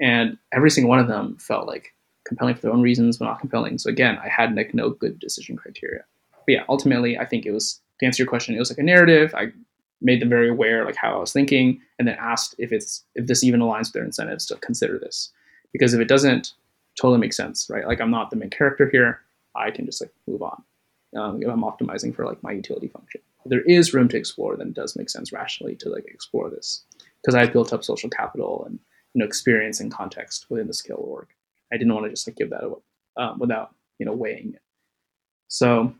[0.00, 1.94] and every single one of them felt like
[2.26, 3.78] compelling for their own reasons, but not compelling.
[3.78, 6.04] So again, I had like no good decision criteria.
[6.46, 8.54] But yeah, ultimately, I think it was to answer your question.
[8.54, 9.34] It was like a narrative.
[9.34, 9.52] I
[10.00, 13.26] made them very aware like how I was thinking, and then asked if it's if
[13.26, 15.30] this even aligns with their incentives to consider this.
[15.72, 16.52] Because if it doesn't,
[17.00, 17.86] totally makes sense, right?
[17.86, 19.20] Like I'm not the main character here.
[19.56, 20.62] I can just like move on.
[21.16, 23.20] Um, if I'm optimizing for like my utility function.
[23.44, 26.50] If there is room to explore, then it does make sense rationally to like explore
[26.50, 26.82] this
[27.22, 28.78] because I've built up social capital and
[29.14, 31.28] you know experience and context within the scale org.
[31.72, 32.80] I didn't want to just like give that away
[33.16, 34.62] um, without you know weighing it.
[35.48, 35.94] So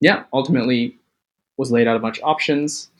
[0.00, 0.98] yeah, ultimately
[1.56, 2.90] was laid out a bunch of options,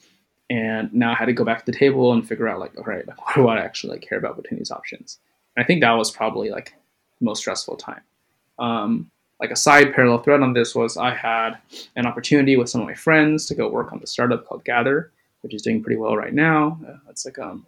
[0.50, 2.84] and now I had to go back to the table and figure out like, all
[2.84, 5.18] right, what do I actually like care about between these options?
[5.56, 6.74] And I think that was probably like
[7.18, 8.02] the most stressful time.
[8.58, 11.58] Um, like a side parallel thread on this was I had
[11.96, 15.12] an opportunity with some of my friends to go work on the startup called Gather,
[15.40, 16.78] which is doing pretty well right now.
[16.86, 17.66] Uh, it's like um,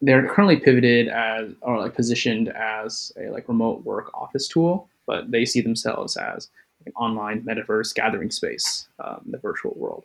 [0.00, 5.30] they're currently pivoted as or like positioned as a like remote work office tool, but
[5.30, 6.48] they see themselves as
[6.88, 10.04] an online metaverse gathering space, um, the virtual world.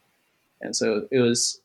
[0.62, 1.60] And so it was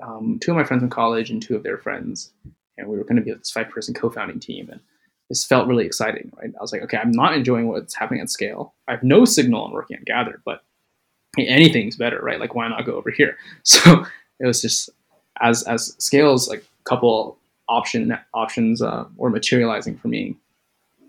[0.00, 2.32] um, two of my friends in college and two of their friends,
[2.76, 4.68] and we were going to be this five person co founding team.
[4.70, 4.80] And
[5.28, 6.52] this felt really exciting, right?
[6.58, 8.74] I was like, okay, I'm not enjoying what's happening at scale.
[8.88, 10.62] I have no signal on working at Gather, but
[11.38, 12.40] anything's better, right?
[12.40, 13.36] Like, why not go over here?
[13.64, 14.04] So
[14.40, 14.90] it was just
[15.40, 20.36] as as scales like a couple option options uh, were materializing for me.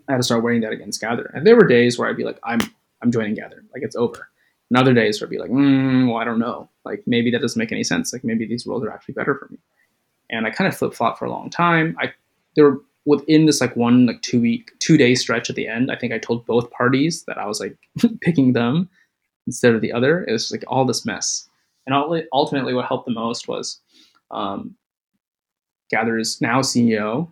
[0.08, 2.24] I had to start weighing that against Gather, and there were days where I'd be
[2.24, 2.60] like, I'm
[3.02, 4.28] I'm joining Gather, like it's over.
[4.70, 7.40] And other days where I'd be like, mm, well, I don't know, like maybe that
[7.40, 8.12] doesn't make any sense.
[8.12, 9.58] Like maybe these roles are actually better for me.
[10.30, 11.96] And I kind of flip flop for a long time.
[12.00, 12.12] I
[12.56, 15.90] there were within this like one like two week two day stretch at the end.
[15.90, 17.76] I think I told both parties that I was like
[18.20, 18.88] picking them
[19.46, 20.24] instead of the other.
[20.24, 21.48] It was like all this mess.
[21.86, 21.94] And
[22.32, 23.78] ultimately, what helped the most was
[24.30, 24.74] um,
[25.90, 27.28] Gather's now CEO,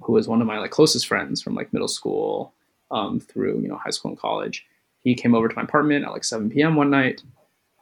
[0.00, 2.52] who was one of my like closest friends from like middle school
[2.90, 4.66] um, through you know high school and college.
[5.02, 6.76] He came over to my apartment at like 7 p.m.
[6.76, 7.22] one night.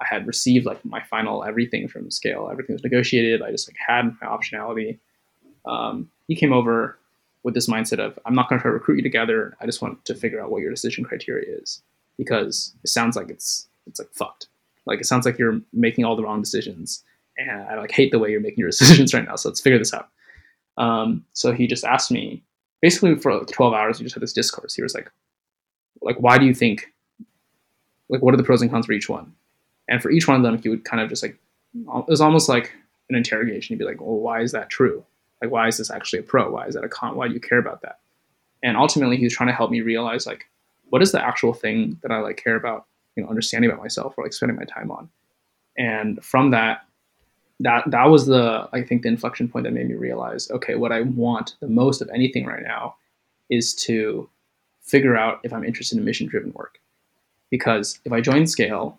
[0.00, 2.48] I had received like my final everything from Scale.
[2.50, 3.42] Everything was negotiated.
[3.42, 4.98] I just like had my optionality.
[5.66, 6.98] Um, he came over
[7.42, 9.56] with this mindset of I'm not going to try to recruit you together.
[9.61, 11.83] I just want to figure out what your decision criteria is
[12.16, 14.48] because it sounds like it's it's like fucked.
[14.87, 17.04] Like it sounds like you're making all the wrong decisions,
[17.37, 19.37] and I like hate the way you're making your decisions right now.
[19.37, 20.09] So let's figure this out.
[20.76, 22.42] Um, so he just asked me
[22.80, 23.98] basically for like 12 hours.
[23.98, 24.74] We just had this discourse.
[24.74, 25.11] He was like,
[26.00, 26.87] like why do you think?
[28.10, 29.32] Like what are the pros and cons for each one?
[29.88, 31.36] And for each one of them, he would kind of just like
[31.74, 32.72] it was almost like
[33.08, 33.74] an interrogation.
[33.74, 35.04] He'd be like, well, why is that true?
[35.40, 36.50] Like why is this actually a pro?
[36.50, 37.16] Why is that a con?
[37.16, 38.00] Why do you care about that?
[38.62, 40.46] And ultimately, he was trying to help me realize like
[40.90, 44.14] what is the actual thing that I like care about you know understanding about myself
[44.16, 45.08] or like spending my time on
[45.76, 46.86] and from that
[47.60, 50.92] that that was the i think the inflection point that made me realize okay what
[50.92, 52.94] i want the most of anything right now
[53.50, 54.28] is to
[54.80, 56.79] figure out if i'm interested in mission driven work
[57.50, 58.98] because if i join scale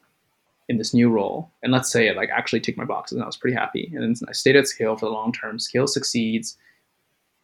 [0.70, 3.28] in this new role and let's say it like actually tick my boxes and i
[3.28, 6.58] was pretty happy and i stayed at scale for the long term scale succeeds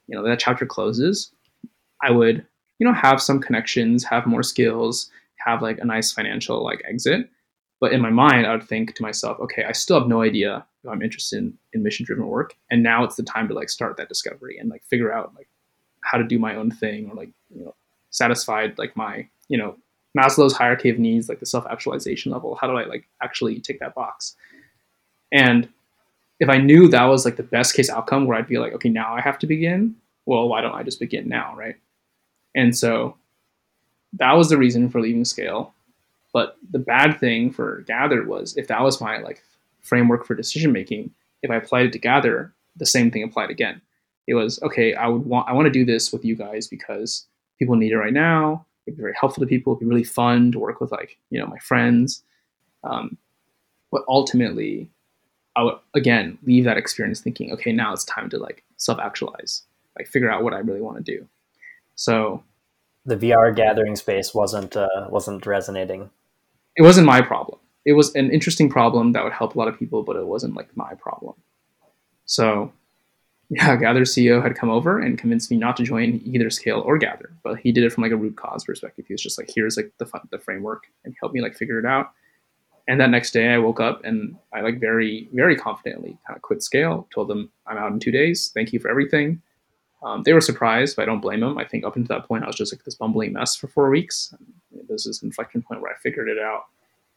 [0.08, 1.32] you know that chapter closes
[2.02, 2.46] i would
[2.80, 5.10] you know have some connections have more skills
[5.48, 7.30] have like a nice financial like exit.
[7.80, 10.66] But in my mind, I would think to myself, okay, I still have no idea
[10.84, 12.56] if I'm interested in, in mission driven work.
[12.72, 15.48] And now it's the time to like start that discovery and like figure out like
[16.02, 17.76] how to do my own thing or like, you know,
[18.10, 19.78] satisfied like my, you know,
[20.16, 22.56] Maslow's hierarchy of needs, like the self actualization level.
[22.60, 24.36] How do I like actually tick that box?
[25.32, 25.70] And
[26.40, 28.90] if I knew that was like the best case outcome where I'd be like, okay,
[28.90, 31.56] now I have to begin, well, why don't I just begin now?
[31.56, 31.76] Right.
[32.56, 33.18] And so
[34.14, 35.74] that was the reason for leaving Scale.
[36.34, 39.42] But the bad thing for Gather was if that was my like
[39.82, 43.82] framework for decision making, if I applied it to Gather, the same thing applied again.
[44.28, 44.94] It was okay.
[44.94, 47.26] I would want I want to do this with you guys because
[47.58, 48.66] people need it right now.
[48.88, 49.74] It'd be very helpful to people.
[49.74, 52.24] It'd be really fun to work with like you know my friends.
[52.84, 53.18] Um,
[53.92, 54.90] but ultimately,
[55.56, 59.64] I would again leave that experience thinking, okay, now it's time to like self actualize,
[59.98, 61.28] like figure out what I really want to do.
[61.96, 62.44] So
[63.06, 66.10] the VR gathering space wasn't uh, wasn't resonating.
[66.76, 67.60] It wasn't my problem.
[67.86, 70.56] It was an interesting problem that would help a lot of people, but it wasn't
[70.56, 71.36] like my problem.
[72.26, 72.74] So,
[73.50, 76.98] yeah, Gather CEO had come over and convinced me not to join either Scale or
[76.98, 79.06] Gather, but he did it from like a root cause perspective.
[79.08, 81.86] He was just like, "Here's like the the framework," and helped me like figure it
[81.86, 82.12] out.
[82.90, 86.42] And that next day, I woke up and I like very very confidently kind of
[86.42, 87.08] quit Scale.
[87.14, 88.52] Told them I'm out in two days.
[88.54, 89.42] Thank you for everything.
[90.04, 91.58] Um, they were surprised, but I don't blame them.
[91.58, 93.90] I think up until that point, I was just like this bumbling mess for four
[93.90, 94.34] weeks.
[94.90, 96.66] This is an inflection point where I figured it out.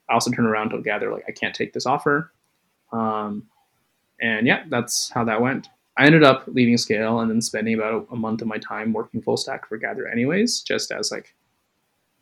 [0.09, 2.31] I also turned around to Gather like I can't take this offer,
[2.93, 3.47] um,
[4.21, 5.67] and yeah, that's how that went.
[6.01, 8.91] I ended up leaving Scale and then spending about a, a month of my time
[8.91, 11.35] working full stack for Gather, anyways, just as like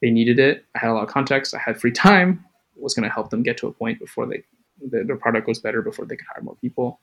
[0.02, 0.66] they needed it.
[0.76, 1.56] I had a lot of context.
[1.56, 2.44] I had free time.
[2.76, 4.44] It was going to help them get to a point before they
[4.82, 7.00] the, their product was better before they could hire more people.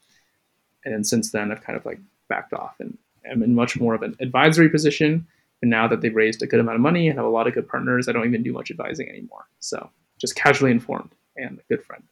[0.85, 3.95] And then since then, I've kind of like backed off and am in much more
[3.95, 5.27] of an advisory position.
[5.63, 7.55] And now that they've raised a good amount of money and have a lot of
[7.55, 9.47] good partners, I don't even do much advising anymore.
[9.61, 12.03] So just casually informed and a good friend.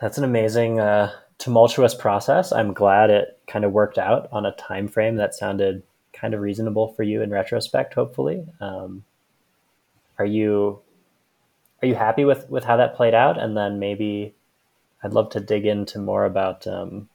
[0.00, 1.10] That's an amazing, uh,
[1.40, 2.52] tumultuous process.
[2.52, 5.82] I'm glad it kind of worked out on a time frame that sounded
[6.12, 7.94] kind of reasonable for you in retrospect.
[7.94, 9.02] Hopefully, um,
[10.18, 10.80] are you
[11.82, 13.38] are you happy with with how that played out?
[13.38, 14.34] And then maybe
[15.02, 17.08] I'd love to dig into more about um,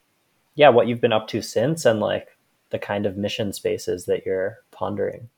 [0.56, 2.36] yeah what you've been up to since and like
[2.70, 5.28] the kind of mission spaces that you're pondering.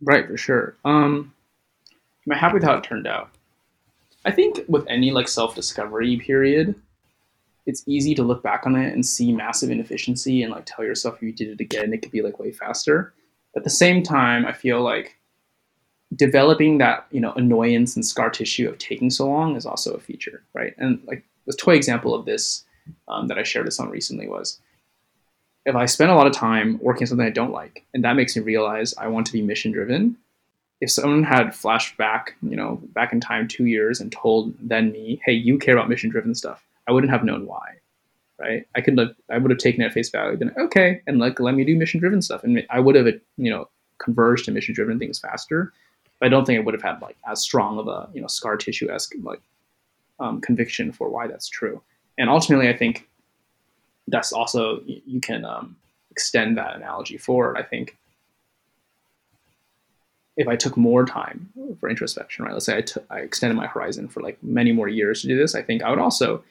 [0.00, 0.76] Right, for sure.
[0.86, 1.34] Um,
[2.26, 3.30] I'm happy with how it turned out.
[4.24, 6.74] I think with any like self-discovery period,
[7.66, 11.16] it's easy to look back on it and see massive inefficiency and like tell yourself
[11.16, 13.14] if you did it again, it could be like way faster.
[13.56, 15.16] At the same time, I feel like
[16.16, 20.00] developing that you know annoyance and scar tissue of taking so long is also a
[20.00, 20.74] feature, right?
[20.78, 22.64] And like the toy example of this
[23.08, 24.60] um, that I shared with someone recently was
[25.66, 28.16] if I spend a lot of time working on something I don't like, and that
[28.16, 30.16] makes me realize I want to be mission driven.
[30.80, 34.92] If someone had flashed back, you know, back in time two years and told then
[34.92, 37.76] me, "Hey, you care about mission driven stuff," I wouldn't have known why,
[38.40, 38.66] right?
[38.74, 41.38] I could have, I would have taken it at face value, been okay, and like
[41.38, 43.68] let me do mission driven stuff, and I would have, you know,
[43.98, 45.72] converged to mission driven things faster.
[46.18, 48.26] But I don't think I would have had like as strong of a you know
[48.26, 49.40] scar tissue esque like
[50.18, 51.80] um, conviction for why that's true.
[52.18, 53.08] And ultimately, I think
[54.08, 55.76] that's also you can um,
[56.10, 57.56] extend that analogy forward.
[57.56, 57.96] I think
[60.36, 62.52] if I took more time for introspection, right?
[62.52, 65.38] Let's say I, t- I extended my horizon for like many more years to do
[65.38, 65.54] this.
[65.54, 66.42] I think I would also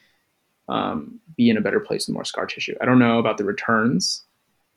[0.70, 2.76] um, be in a better place with more scar tissue.
[2.80, 4.24] I don't know about the returns,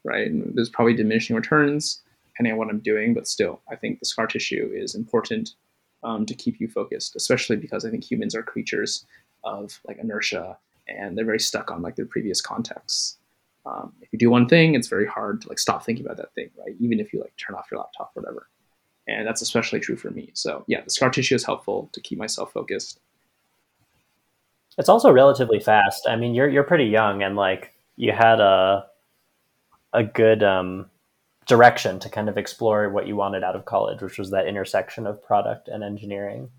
[0.03, 0.27] right?
[0.27, 2.01] And there's probably diminishing returns
[2.33, 5.51] depending on what I'm doing, but still, I think the scar tissue is important
[6.03, 9.05] um, to keep you focused, especially because I think humans are creatures
[9.43, 13.17] of like inertia and they're very stuck on like their previous contexts.
[13.67, 16.33] Um, if you do one thing, it's very hard to like stop thinking about that
[16.33, 16.75] thing, right?
[16.79, 18.49] Even if you like turn off your laptop or whatever.
[19.07, 20.31] And that's especially true for me.
[20.33, 22.99] So yeah, the scar tissue is helpful to keep myself focused.
[24.77, 26.07] It's also relatively fast.
[26.07, 28.85] I mean, you're you're pretty young, and like you had a
[29.93, 30.89] a good um,
[31.45, 35.05] direction to kind of explore what you wanted out of college, which was that intersection
[35.05, 36.49] of product and engineering,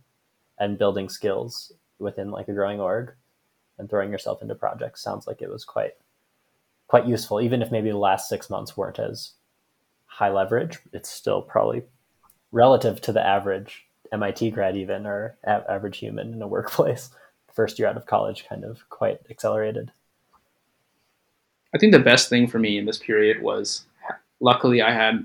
[0.59, 3.13] and building skills within like a growing org
[3.79, 5.03] and throwing yourself into projects.
[5.03, 5.93] Sounds like it was quite
[6.87, 7.41] quite useful.
[7.41, 9.33] Even if maybe the last six months weren't as
[10.15, 11.83] high leverage it's still probably
[12.53, 17.11] relative to the average mit grad even or average human in a workplace
[17.55, 19.91] first year out of college kind of quite accelerated
[21.75, 23.87] i think the best thing for me in this period was
[24.41, 25.25] luckily i had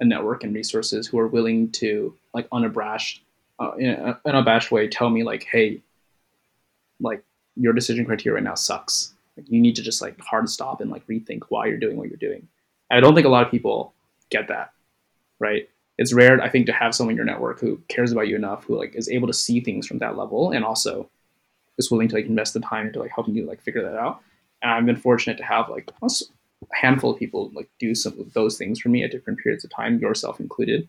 [0.00, 3.22] a network and resources who are willing to like unabashed
[3.58, 5.80] uh, in an unabashed way tell me like hey
[7.00, 7.24] like
[7.56, 9.14] your decision criteria right now sucks.
[9.36, 12.08] Like, you need to just like hard stop and like rethink why you're doing what
[12.08, 12.46] you're doing.
[12.90, 13.94] And I don't think a lot of people
[14.30, 14.72] get that,
[15.38, 15.68] right?
[15.98, 18.64] It's rare, I think, to have someone in your network who cares about you enough,
[18.64, 21.10] who like is able to see things from that level, and also
[21.78, 24.20] is willing to like invest the time into like helping you like figure that out.
[24.62, 26.10] And I've been fortunate to have like a
[26.72, 29.70] handful of people like do some of those things for me at different periods of
[29.70, 30.88] time, yourself included.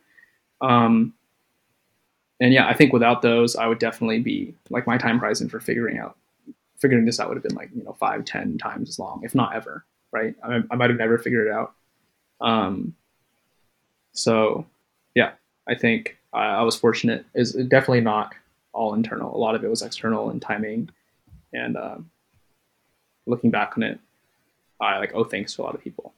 [0.59, 1.13] Um,
[2.39, 5.59] and yeah, I think without those, I would definitely be like my time horizon for
[5.59, 6.17] figuring out
[6.81, 9.35] figuring this out would have been like you know five ten times as long if
[9.35, 11.73] not ever right i, I might have never figured it out
[12.41, 12.95] um,
[14.13, 14.65] so
[15.15, 15.33] yeah
[15.69, 18.33] i think I, I was fortunate is definitely not
[18.73, 19.35] all internal.
[19.35, 20.89] A lot of it was external and timing.
[21.53, 21.97] And uh,
[23.25, 23.99] looking back on it
[24.81, 26.13] i like oh thanks to a lot of people.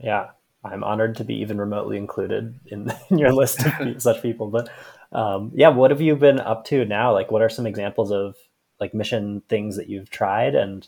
[0.00, 0.30] Yeah.
[0.64, 4.48] I'm honored to be even remotely included in, in your list of such people.
[4.48, 4.70] But
[5.12, 7.12] um, yeah what have you been up to now?
[7.12, 8.36] Like what are some examples of
[8.80, 10.54] like mission things that you've tried?
[10.54, 10.86] And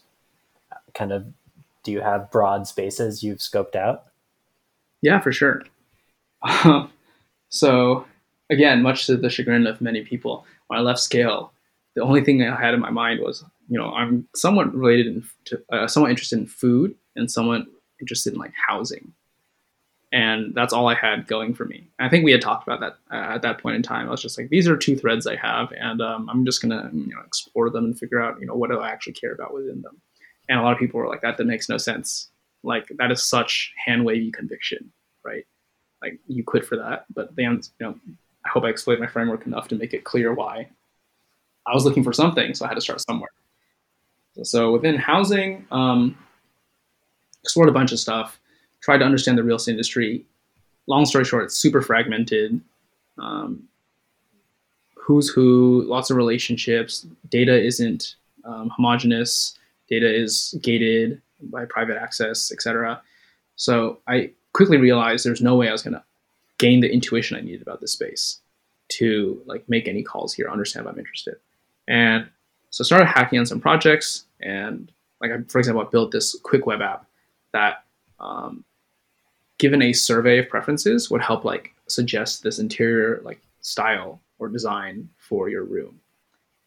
[0.95, 1.27] kind of
[1.83, 4.07] do you have broad spaces you've scoped out?
[5.03, 5.62] Yeah, for sure.
[7.49, 8.05] so
[8.51, 11.53] again, much to the chagrin of many people, when I left Scale,
[11.95, 15.25] the only thing I had in my mind was, you know, I'm somewhat related in,
[15.47, 17.66] to, uh, somewhat interested in food and somewhat
[18.01, 19.12] interested in like housing
[20.12, 21.89] and that's all I had going for me.
[21.99, 24.09] I think we had talked about that uh, at that point in time.
[24.09, 26.91] I was just like, these are two threads I have, and um, I'm just gonna
[26.93, 29.55] you know explore them and figure out you know what do I actually care about
[29.55, 30.01] within them.
[30.49, 32.29] And a lot of people were like, that that makes no sense.
[32.64, 34.93] Like that is such hand wavy conviction,
[35.25, 35.47] right?
[36.03, 37.95] Like you quit for that, but then you know
[38.45, 40.68] I hope I explained my framework enough to make it clear why
[41.66, 43.30] I was looking for something, so I had to start somewhere.
[44.43, 46.16] So, within housing, um,
[47.43, 48.41] explored a bunch of stuff
[48.80, 50.24] tried to understand the real estate industry.
[50.86, 52.61] Long story short, it's super fragmented.
[53.18, 53.64] Um,
[54.97, 57.07] who's who, lots of relationships.
[57.28, 59.59] Data isn't um, homogenous.
[59.88, 63.01] Data is gated by private access, etc.
[63.57, 66.03] So I quickly realized there's no way I was going to
[66.61, 68.40] gain the intuition I needed about this space
[68.88, 71.36] to like make any calls here, understand if I'm interested.
[71.88, 72.28] And
[72.68, 76.36] so I started hacking on some projects, and like I, for example, I built this
[76.42, 77.06] quick web app
[77.52, 77.84] that
[78.20, 78.62] um,
[79.58, 85.08] given a survey of preferences would help like suggest this interior like style or design
[85.16, 85.98] for your room.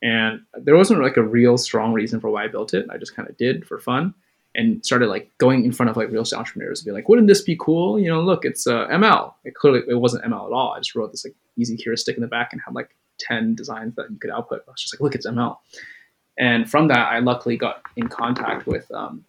[0.01, 2.87] And there wasn't like a real strong reason for why I built it.
[2.89, 4.13] I just kind of did for fun
[4.55, 7.27] and started like going in front of like real estate entrepreneurs and be like, wouldn't
[7.27, 7.99] this be cool?
[7.99, 9.33] You know, look, it's uh, ML.
[9.43, 10.73] It clearly it wasn't ML at all.
[10.75, 13.95] I just wrote this like easy heuristic in the back and had like 10 designs
[13.95, 14.63] that you could output.
[14.67, 15.57] I was just like, look, it's ML.
[16.37, 19.25] And from that, I luckily got in contact with um,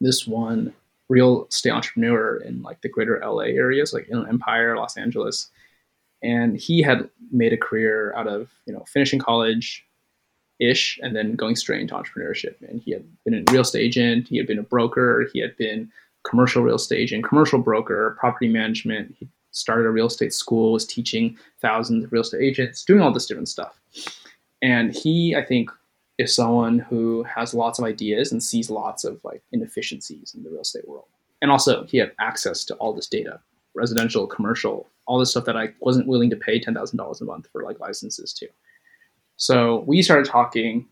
[0.00, 0.74] this one
[1.08, 5.50] real estate entrepreneur in like the greater LA areas, like Inland Empire, Los Angeles.
[6.22, 9.84] and he had made a career out of you know finishing college
[10.70, 12.54] ish and then going straight into entrepreneurship.
[12.68, 15.56] And he had been a real estate agent he had been a broker he had
[15.56, 15.90] been
[16.24, 19.14] commercial real estate agent commercial broker property management.
[19.18, 23.12] He started a real estate school was teaching thousands of real estate agents doing all
[23.12, 23.80] this different stuff.
[24.62, 25.70] And he i think
[26.18, 30.50] is someone who has lots of ideas and sees lots of like inefficiencies in the
[30.50, 31.06] real estate world.
[31.40, 33.40] And also he had access to all this data
[33.74, 37.24] residential commercial all this stuff that I wasn't willing to pay ten thousand dollars a
[37.24, 38.48] month for like licenses to.
[39.42, 40.86] So we started talking,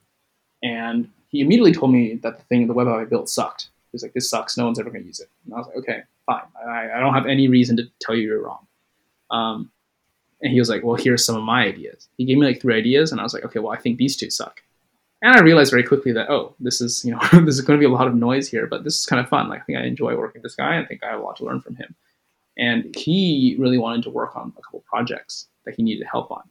[0.60, 3.68] and he immediately told me that the thing, the web app I built sucked.
[3.92, 4.56] He was like, "This sucks.
[4.56, 6.42] No one's ever going to use it." And I was like, "Okay, fine.
[6.66, 8.66] I, I, don't have any reason to tell you you're wrong."
[9.30, 9.70] Um,
[10.42, 12.76] and he was like, "Well, here's some of my ideas." He gave me like three
[12.76, 14.60] ideas, and I was like, "Okay, well, I think these two suck."
[15.22, 17.80] And I realized very quickly that oh, this is you know this is going to
[17.80, 19.48] be a lot of noise here, but this is kind of fun.
[19.48, 20.76] Like, I think I enjoy working with this guy.
[20.76, 21.94] I think I have a lot to learn from him.
[22.58, 26.42] And he really wanted to work on a couple projects that he needed help on.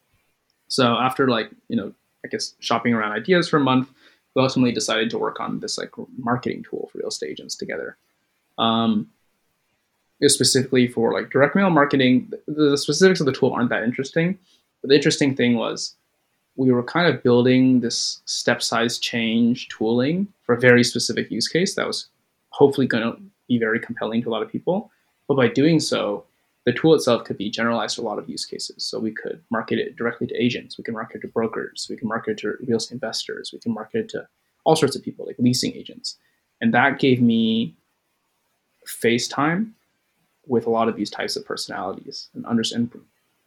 [0.69, 1.93] So after like, you know,
[2.23, 3.89] I guess shopping around ideas for a month,
[4.35, 7.97] we ultimately decided to work on this like marketing tool for real estate agents together.
[8.57, 9.09] Um,
[10.27, 12.31] specifically for like direct mail marketing.
[12.47, 14.37] The, the specifics of the tool aren't that interesting,
[14.81, 15.95] but the interesting thing was
[16.55, 21.47] we were kind of building this step size change tooling for a very specific use
[21.47, 22.07] case that was
[22.49, 23.17] hopefully going to
[23.47, 24.91] be very compelling to a lot of people.
[25.27, 26.25] But by doing so,
[26.69, 28.85] the tool itself could be generalized to a lot of use cases.
[28.85, 31.97] So we could market it directly to agents, we can market it to brokers, we
[31.97, 34.27] can market it to real estate investors, we can market it to
[34.65, 36.17] all sorts of people, like leasing agents.
[36.61, 37.75] And that gave me
[38.85, 39.73] face time
[40.45, 42.91] with a lot of these types of personalities and understand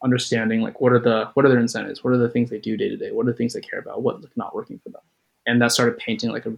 [0.03, 2.75] understanding like what are the what are their incentives, what are the things they do
[2.75, 5.01] day to day, what are the things they care about, what's not working for them.
[5.47, 6.49] And that started painting like a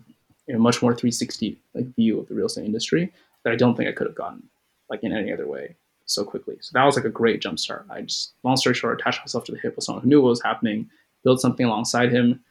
[0.47, 3.13] you know, much more 360 like view of the real estate industry
[3.43, 4.41] that I don't think I could have gotten
[4.89, 5.75] like in any other way
[6.05, 6.57] so quickly.
[6.61, 7.85] So that was like a great jump start.
[7.89, 10.29] I just, long story short, attached myself to the hip with someone who knew what
[10.29, 10.89] was happening,
[11.23, 12.43] built something alongside him,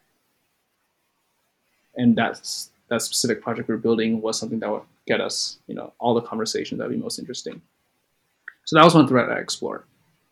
[1.96, 5.74] and that's that specific project we are building was something that would get us, you
[5.74, 7.60] know, all the conversations that would be most interesting.
[8.64, 9.84] So that was one thread I explored.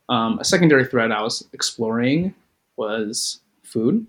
[0.09, 2.35] Um, a secondary thread I was exploring
[2.77, 4.07] was food.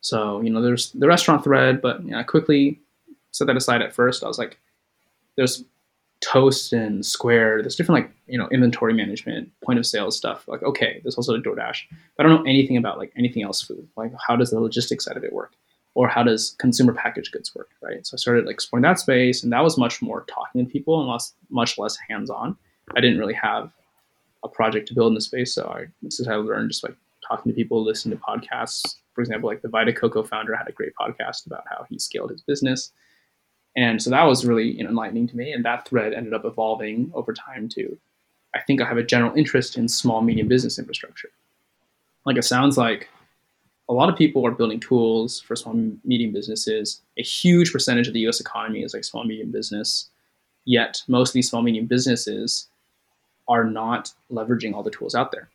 [0.00, 2.80] So you know, there's the restaurant thread, but you know, I quickly
[3.30, 4.24] set that aside at first.
[4.24, 4.58] I was like,
[5.36, 5.64] there's
[6.22, 10.46] Toast and Square, there's different like you know inventory management, point of sale stuff.
[10.48, 11.82] Like okay, there's also DoorDash.
[12.16, 13.86] But I don't know anything about like anything else food.
[13.96, 15.52] Like how does the logistics side of it work,
[15.94, 18.06] or how does consumer packaged goods work, right?
[18.06, 21.00] So I started like exploring that space, and that was much more talking to people
[21.00, 22.56] and less, much less hands on.
[22.96, 23.72] I didn't really have
[24.44, 26.84] a project to build in the space, so I this is how I learned just
[26.84, 26.96] like
[27.26, 28.96] talking to people, listening to podcasts.
[29.14, 32.30] For example, like the Vita Coco founder had a great podcast about how he scaled
[32.30, 32.92] his business.
[33.76, 35.52] And so that was really you know, enlightening to me.
[35.52, 37.98] And that thread ended up evolving over time to,
[38.54, 41.30] I think I have a general interest in small, medium business infrastructure.
[42.26, 43.08] Like it sounds like
[43.88, 47.00] a lot of people are building tools for small, medium businesses.
[47.18, 50.10] A huge percentage of the US economy is like small, medium business.
[50.64, 52.68] Yet most of these small, medium businesses
[53.48, 55.48] are not leveraging all the tools out there.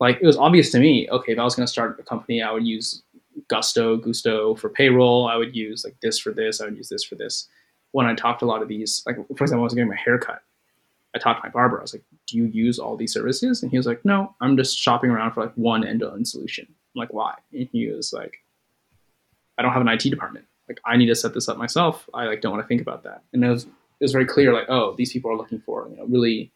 [0.00, 2.42] Like it was obvious to me, okay, if I was going to start a company,
[2.42, 3.02] I would use
[3.48, 5.26] Gusto, Gusto for payroll.
[5.26, 6.60] I would use like this for this.
[6.60, 7.48] I would use this for this.
[7.92, 10.18] When I talked a lot of these, like for example, I was getting my hair
[10.18, 10.42] cut.
[11.14, 11.78] I talked to my barber.
[11.78, 14.56] I was like, "Do you use all these services?" And he was like, "No, I'm
[14.56, 18.38] just shopping around for like one end-to-end solution." I'm like, "Why?" And he was like,
[19.56, 20.46] "I don't have an IT department.
[20.68, 22.08] Like, I need to set this up myself.
[22.14, 24.52] I like don't want to think about that." And it was it was very clear,
[24.52, 26.52] like, "Oh, these people are looking for you know really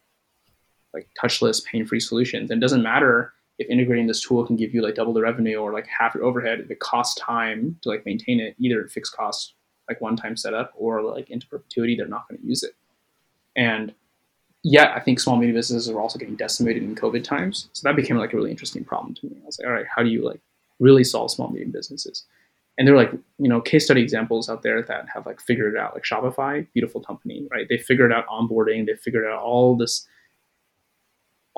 [0.92, 4.82] like touchless, pain-free solutions." And it doesn't matter if integrating this tool can give you
[4.82, 8.06] like double the revenue or like half your overhead, if it costs time to like
[8.06, 9.54] maintain it, either fixed cost
[9.88, 12.74] like one time setup or like into perpetuity, they're not going to use it.
[13.56, 13.92] And
[14.62, 17.68] yet, I think small medium businesses are also getting decimated in COVID times.
[17.72, 19.36] So that became like a really interesting problem to me.
[19.42, 20.40] I was like, all right, how do you like
[20.78, 22.24] really solve small medium businesses?
[22.76, 25.74] And there are like you know case study examples out there that have like figured
[25.74, 27.66] it out, like Shopify, beautiful company, right?
[27.68, 30.06] They figured out onboarding, they figured out all this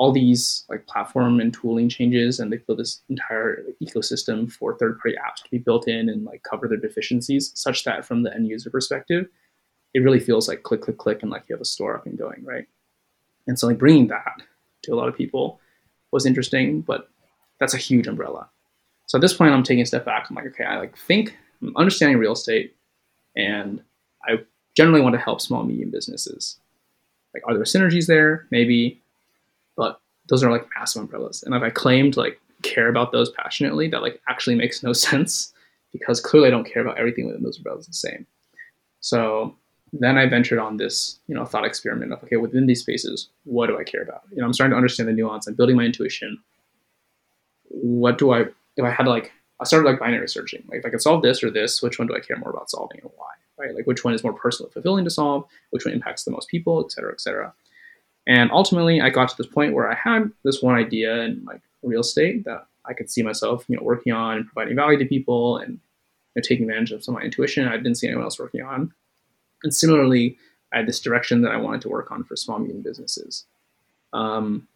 [0.00, 5.14] all these like platform and tooling changes and they built this entire ecosystem for third-party
[5.16, 8.48] apps to be built in and like cover their deficiencies such that from the end
[8.48, 9.26] user perspective
[9.92, 12.16] it really feels like click click click and like you have a store up and
[12.16, 12.66] going right?
[13.46, 14.40] And so like bringing that
[14.84, 15.60] to a lot of people
[16.12, 17.10] was interesting but
[17.58, 18.48] that's a huge umbrella.
[19.04, 20.28] So at this point i'm taking a step back.
[20.30, 22.74] I'm like okay i like think i'm understanding real estate
[23.36, 23.82] and
[24.26, 24.38] i
[24.74, 26.56] generally want to help small medium businesses.
[27.34, 28.46] Like are there synergies there?
[28.50, 29.02] Maybe
[30.30, 31.42] those are like massive umbrellas.
[31.42, 34.92] And if I claim to like care about those passionately, that like actually makes no
[35.08, 35.52] sense
[35.92, 38.26] because clearly I don't care about everything within those umbrellas the same.
[39.00, 39.54] So
[39.92, 43.66] then I ventured on this, you know, thought experiment of okay, within these spaces, what
[43.66, 44.22] do I care about?
[44.30, 45.48] You know, I'm starting to understand the nuance.
[45.48, 46.38] I'm building my intuition,
[47.64, 48.42] what do I
[48.76, 50.62] if I had to like I started like binary searching.
[50.68, 52.70] Like if I could solve this or this, which one do I care more about
[52.70, 53.32] solving and why?
[53.58, 53.74] Right?
[53.74, 56.82] Like which one is more personally fulfilling to solve, which one impacts the most people,
[56.82, 57.52] et cetera, et cetera.
[58.30, 61.62] And ultimately I got to this point where I had this one idea in like
[61.82, 65.04] real estate that I could see myself, you know, working on and providing value to
[65.04, 65.78] people and you
[66.36, 68.94] know, taking advantage of some of my intuition I didn't see anyone else working on.
[69.64, 70.38] And similarly,
[70.72, 73.46] I had this direction that I wanted to work on for small medium businesses.
[74.12, 74.68] Um,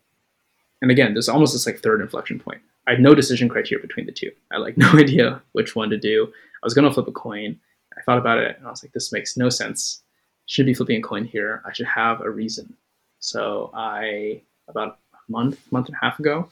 [0.82, 2.60] and again, there's almost this like third inflection point.
[2.88, 4.32] I had no decision criteria between the two.
[4.50, 6.26] I had like no idea which one to do.
[6.26, 7.60] I was gonna flip a coin.
[7.96, 10.02] I thought about it and I was like, this makes no sense.
[10.46, 11.62] Should be flipping a coin here.
[11.64, 12.76] I should have a reason.
[13.24, 16.50] So I about a month, month and a half ago,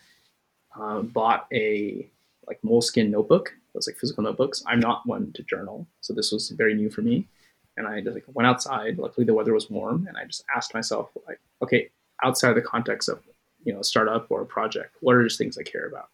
[0.74, 2.08] uh, bought a
[2.48, 3.52] like Moleskine notebook.
[3.74, 4.62] Those like physical notebooks.
[4.66, 7.28] I'm not one to journal, so this was very new for me.
[7.76, 8.98] And I just like went outside.
[8.98, 11.90] Luckily, the weather was warm, and I just asked myself, like, okay,
[12.22, 13.20] outside the context of
[13.64, 16.08] you know a startup or a project, what are just things I care about?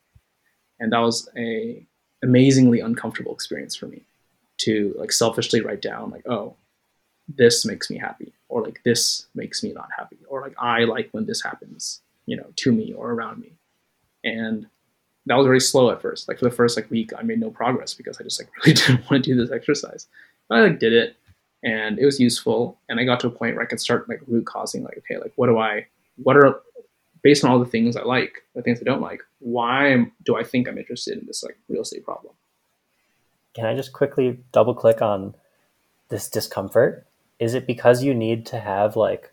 [0.80, 1.86] And that was a
[2.24, 4.02] amazingly uncomfortable experience for me
[4.58, 6.56] to like selfishly write down like, oh,
[7.28, 11.08] this makes me happy, or like this makes me not happy, or like I like
[11.12, 13.58] when this happens, you know, to me or around me
[14.24, 14.66] and
[15.26, 16.28] that was very slow at first.
[16.28, 18.74] Like for the first like week, I made no progress because I just like really
[18.74, 20.06] didn't want to do this exercise.
[20.48, 21.16] But I like did it,
[21.62, 22.78] and it was useful.
[22.88, 24.82] And I got to a point where I could start like root causing.
[24.84, 25.86] Like, okay, like what do I?
[26.16, 26.60] What are
[27.22, 29.22] based on all the things I like, the things I don't like?
[29.40, 32.34] Why do I think I'm interested in this like real estate problem?
[33.54, 35.34] Can I just quickly double click on
[36.10, 37.06] this discomfort?
[37.38, 39.32] Is it because you need to have like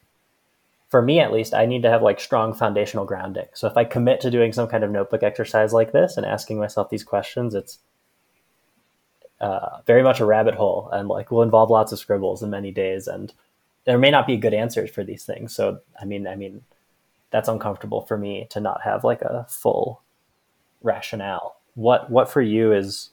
[0.89, 3.47] for me at least, I need to have like strong foundational grounding.
[3.53, 6.59] So if I commit to doing some kind of notebook exercise like this and asking
[6.59, 7.79] myself these questions, it's
[9.41, 12.71] uh, very much a rabbit hole and like will involve lots of scribbles in many
[12.71, 13.07] days.
[13.07, 13.33] And
[13.85, 15.53] there may not be good answers for these things.
[15.53, 16.61] So I mean, I mean,
[17.31, 20.01] that's uncomfortable for me to not have like a full
[20.81, 21.57] rationale.
[21.73, 23.09] What what for you is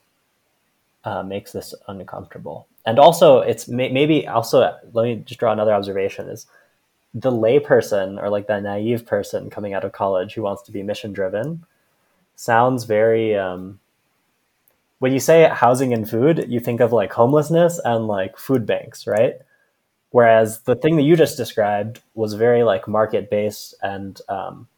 [1.04, 2.68] uh, makes this uncomfortable?
[2.84, 6.46] And also, it's may- maybe also let me just draw another observation is
[7.14, 10.82] the layperson or like the naive person coming out of college who wants to be
[10.82, 11.64] mission driven
[12.36, 13.78] sounds very um,
[14.98, 19.06] when you say housing and food you think of like homelessness and like food banks
[19.06, 19.34] right?
[20.10, 24.68] Whereas the thing that you just described was very like market based and um,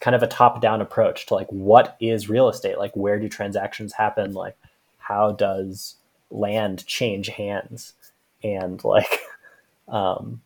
[0.00, 2.78] kind of a top down approach to like what is real estate?
[2.78, 4.32] Like where do transactions happen?
[4.32, 4.56] Like
[4.98, 5.96] how does
[6.30, 7.94] land change hands
[8.42, 9.20] and like
[9.88, 10.40] um,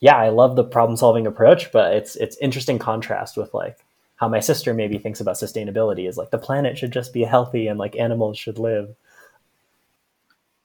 [0.00, 3.78] yeah, I love the problem solving approach, but it's it's interesting contrast with like
[4.16, 7.68] how my sister maybe thinks about sustainability is like the planet should just be healthy
[7.68, 8.94] and like animals should live.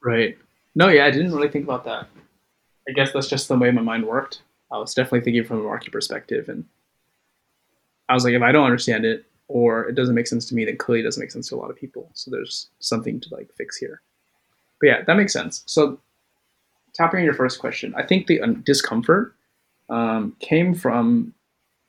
[0.02, 0.38] Right.
[0.76, 2.08] No, yeah, I didn't really think about that.
[2.88, 4.42] I guess that's just the way my mind worked.
[4.72, 6.66] I was definitely thinking from a market perspective and
[8.08, 10.64] I was like, if I don't understand it or it doesn't make sense to me,
[10.64, 12.10] then clearly doesn't make sense to a lot of people.
[12.14, 14.02] So there's something to like fix here.
[14.80, 15.64] But yeah, that makes sense.
[15.66, 16.00] So
[16.94, 19.36] tapping on your first question, I think the discomfort
[19.90, 21.34] um, came from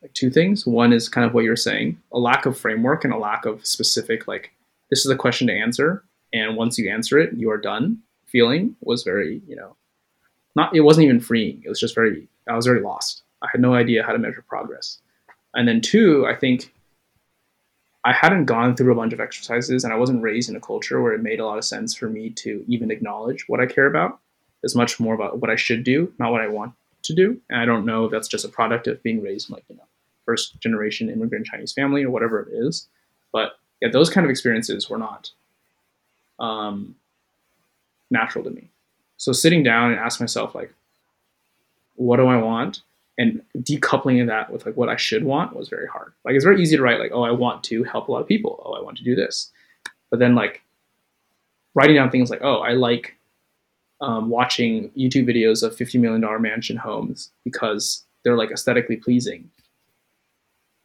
[0.02, 0.66] like two things.
[0.66, 3.64] One is kind of what you're saying, a lack of framework and a lack of
[3.64, 4.50] specific like
[4.88, 6.02] this is a question to answer,
[6.32, 7.98] and once you answer it, you are done.
[8.26, 9.76] Feeling was very you know,
[10.56, 11.62] not it wasn't even freeing.
[11.64, 13.22] It was just very I was very lost.
[13.42, 14.98] I had no idea how to measure progress.
[15.54, 16.72] And then two, I think
[18.04, 21.02] I hadn't gone through a bunch of exercises and I wasn't raised in a culture
[21.02, 23.86] where it made a lot of sense for me to even acknowledge what I care
[23.86, 24.18] about
[24.62, 27.40] is much more about what I should do, not what I want to do.
[27.50, 29.76] And I don't know if that's just a product of being raised in like, you
[29.76, 29.84] know,
[30.24, 32.88] first generation immigrant Chinese family or whatever it is.
[33.32, 35.30] But yeah, those kind of experiences were not
[36.38, 36.94] um,
[38.10, 38.68] natural to me.
[39.16, 40.72] So sitting down and ask myself like,
[41.96, 42.80] what do I want?
[43.20, 46.14] And decoupling that with like what I should want was very hard.
[46.24, 48.26] Like it's very easy to write like, oh, I want to help a lot of
[48.26, 48.62] people.
[48.64, 49.50] Oh, I want to do this.
[50.10, 50.62] But then like
[51.74, 53.16] writing down things like, oh, I like
[54.00, 59.50] um, watching YouTube videos of $50 million mansion homes because they're like aesthetically pleasing.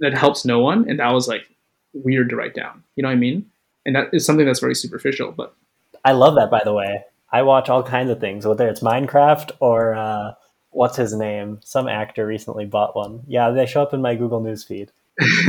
[0.01, 0.89] That helps no one.
[0.89, 1.49] And that was like
[1.93, 2.83] weird to write down.
[2.97, 3.49] You know what I mean?
[3.85, 5.55] And that is something that's very superficial, but
[6.03, 7.05] I love that by the way.
[7.31, 10.33] I watch all kinds of things, whether it's Minecraft or uh,
[10.75, 11.59] what's his name?
[11.63, 13.23] Some actor recently bought one.
[13.27, 14.91] Yeah, they show up in my Google News feed.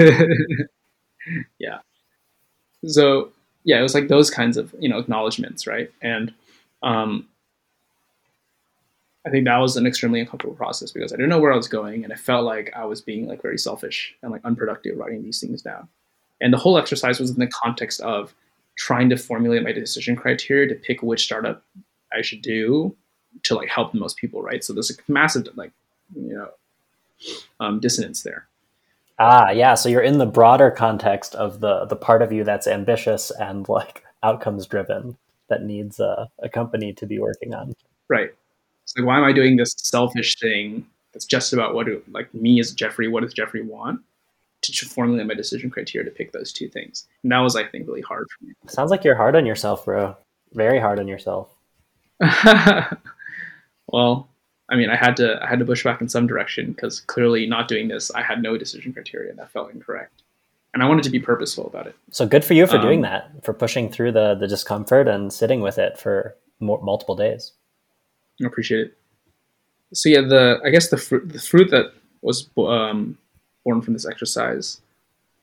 [1.59, 1.79] yeah.
[2.87, 3.33] So
[3.65, 5.91] yeah, it was like those kinds of you know acknowledgments, right?
[6.01, 6.33] And
[6.85, 7.27] um,
[9.27, 11.67] I think that was an extremely uncomfortable process because I didn't know where I was
[11.67, 15.25] going and I felt like I was being like very selfish and like unproductive writing
[15.25, 15.89] these things down.
[16.41, 18.33] And the whole exercise was in the context of
[18.77, 21.65] trying to formulate my decision criteria to pick which startup
[22.13, 22.95] I should do
[23.45, 24.63] to like help the most people, right?
[24.63, 25.73] So there's a massive like
[26.15, 26.49] you know
[27.61, 28.47] um, dissonance there.
[29.19, 29.75] Ah, yeah.
[29.75, 33.69] So you're in the broader context of the the part of you that's ambitious and
[33.69, 35.17] like outcomes driven
[35.49, 37.75] that needs a, a company to be working on.
[38.09, 38.31] Right.
[38.85, 42.61] So why am I doing this selfish thing that's just about what do like me
[42.61, 44.01] as Jeffrey, what does Jeffrey want?
[44.63, 47.07] To formulate my decision criteria to pick those two things.
[47.23, 48.53] And that was, I think, really hard for me.
[48.67, 50.17] Sounds like you're hard on yourself, bro.
[50.55, 51.49] Very hard on yourself.
[53.89, 54.29] well,
[54.69, 57.47] I mean, I had to I had to push back in some direction because clearly
[57.47, 60.23] not doing this, I had no decision criteria that felt incorrect.
[60.75, 61.95] And I wanted to be purposeful about it.
[62.11, 65.33] So good for you for Um, doing that, for pushing through the the discomfort and
[65.33, 67.53] sitting with it for more, multiple days.
[68.43, 68.99] I appreciate it.
[69.95, 73.17] So yeah, the I guess the fruit the fruit that was um,
[73.65, 74.81] born from this exercise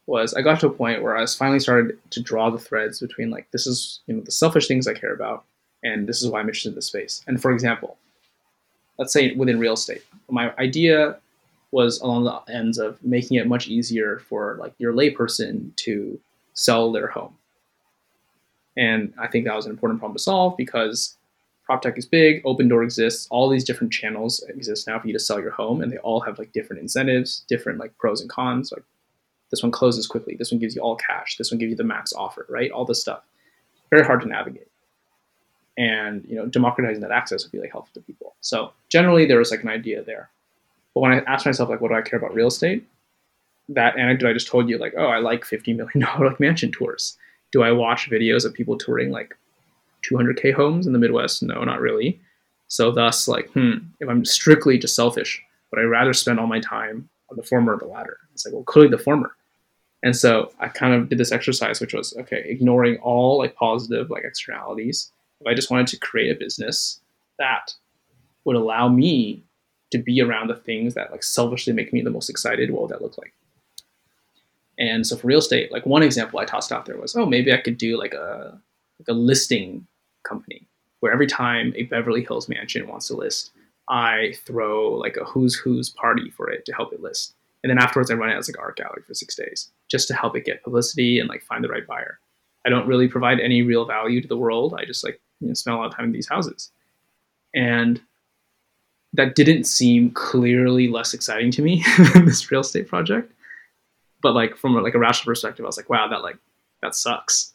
[0.06, 3.00] was I got to a point where I was finally started to draw the threads
[3.00, 5.46] between like this is you know the selfish things I care about
[5.82, 7.24] and this is why I'm interested in this space.
[7.28, 7.98] And for example,
[8.98, 11.18] let's say within real estate, my idea
[11.72, 16.20] was along the ends of making it much easier for like your layperson to
[16.54, 17.36] sell their home.
[18.78, 21.18] And I think that was an important problem to solve because
[21.64, 25.20] prop tech is big, Opendoor exists, all these different channels exist now for you to
[25.20, 28.72] sell your home, and they all have like different incentives, different like pros and cons.
[28.72, 28.84] Like
[29.50, 31.84] this one closes quickly, this one gives you all cash, this one gives you the
[31.84, 32.72] max offer, right?
[32.72, 33.24] All this stuff.
[33.90, 34.68] Very hard to navigate.
[35.78, 38.36] And you know, democratizing that access would be like helpful to people.
[38.42, 40.30] So generally there was like an idea there.
[40.94, 42.88] But when I asked myself like what do I care about real estate?
[43.70, 47.18] That anecdote I just told you, like, oh, I like $50 million like mansion tours.
[47.52, 49.36] Do I watch videos of people touring like
[50.10, 51.42] 200k homes in the Midwest?
[51.42, 52.20] No, not really.
[52.68, 56.60] So thus, like, hmm, if I'm strictly just selfish, would I rather spend all my
[56.60, 58.18] time on the former or the latter?
[58.34, 59.36] It's like, well, clearly the former.
[60.04, 64.10] And so I kind of did this exercise, which was okay, ignoring all like positive
[64.10, 65.12] like externalities.
[65.48, 67.00] I just wanted to create a business
[67.40, 67.74] that
[68.46, 69.44] would allow me
[69.92, 72.92] to be around the things that like selfishly make me the most excited, what would
[72.92, 73.34] that look like?
[74.80, 77.54] And so for real estate, like one example I tossed out there was, oh, maybe
[77.54, 78.60] I could do like a
[79.00, 79.86] like a listing
[80.24, 80.68] company
[81.00, 83.52] where every time a Beverly Hills mansion wants to list,
[83.90, 87.36] I throw like a who's who's party for it to help it list.
[87.64, 90.16] And then afterwards, I run it as like art gallery for six days just to
[90.16, 92.20] help it get publicity and like find the right buyer.
[92.66, 94.74] I don't really provide any real value to the world.
[94.78, 96.72] I just like you know, spend a lot of time in these houses,
[97.54, 98.02] and
[99.14, 101.84] that didn't seem clearly less exciting to me
[102.14, 103.32] than this real estate project.
[104.22, 106.38] But like from like a rational perspective, I was like, wow, that like
[106.82, 107.54] that sucks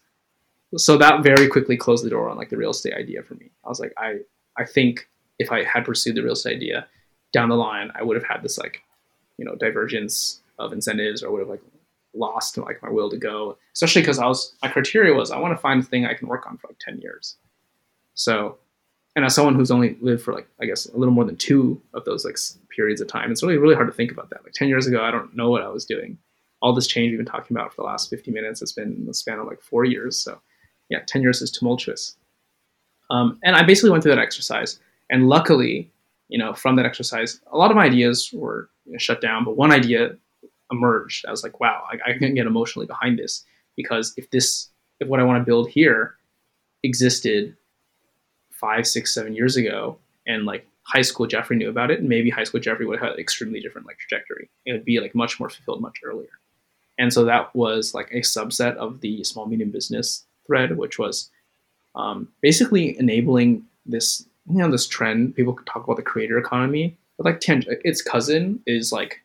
[0.76, 3.50] so that very quickly closed the door on like the real estate idea for me.
[3.64, 4.18] I was like, I
[4.56, 5.08] I think
[5.38, 6.86] if I had pursued the real estate idea
[7.32, 8.82] down the line, I would have had this like,
[9.38, 11.62] you know, divergence of incentives or would have like
[12.14, 13.56] lost like my will to go.
[13.72, 16.28] Especially because I was my criteria was I want to find a thing I can
[16.28, 17.36] work on for like 10 years.
[18.18, 18.58] So
[19.16, 21.80] and as someone who's only lived for like I guess a little more than two
[21.94, 22.36] of those like
[22.74, 24.42] periods of time, it's really really hard to think about that.
[24.44, 26.18] Like 10 years ago, I don't know what I was doing.
[26.60, 29.06] All this change we've been talking about for the last 50 minutes has been in
[29.06, 30.16] the span of like four years.
[30.16, 30.40] So
[30.90, 32.16] yeah, 10 years is tumultuous.
[33.10, 34.80] Um, and I basically went through that exercise.
[35.10, 35.90] And luckily,
[36.28, 39.44] you know, from that exercise, a lot of my ideas were you know, shut down,
[39.44, 40.16] but one idea
[40.72, 41.24] emerged.
[41.26, 43.44] I was like, wow, I, I can get emotionally behind this
[43.76, 46.16] because if this, if what I want to build here
[46.82, 47.56] existed
[48.60, 52.44] five, six, seven years ago, and like high school Jeffrey knew about it, maybe high
[52.44, 54.50] school Jeffrey would have an extremely different like trajectory.
[54.64, 56.30] It would be like much more fulfilled much earlier.
[56.98, 61.30] And so that was like a subset of the small medium business thread, which was
[61.94, 65.34] um, basically enabling this you know this trend.
[65.34, 69.20] People talk about the creator economy, but like tang- its cousin is like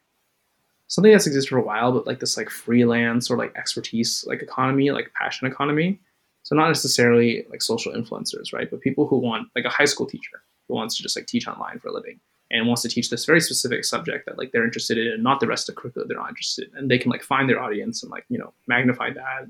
[0.88, 4.42] something that's existed for a while, but like this like freelance or like expertise like
[4.42, 6.00] economy, like passion economy.
[6.44, 8.70] So not necessarily like social influencers, right?
[8.70, 11.48] But people who want like a high school teacher who wants to just like teach
[11.48, 12.20] online for a living
[12.52, 15.40] and wants to teach this very specific subject that like they're interested in and not
[15.40, 16.78] the rest of the curriculum they're not interested in.
[16.78, 19.48] And they can like find their audience and like, you know, magnify that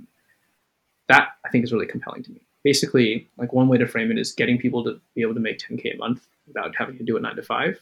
[1.09, 2.41] that I think is really compelling to me.
[2.63, 5.59] Basically, like one way to frame it is getting people to be able to make
[5.59, 7.79] 10k a month without having to do it nine to five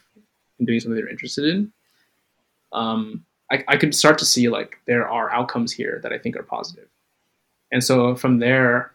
[0.58, 1.72] and doing something they're interested in.
[2.72, 6.36] Um, I, I could start to see like there are outcomes here that I think
[6.36, 6.88] are positive,
[7.72, 8.94] and so from there,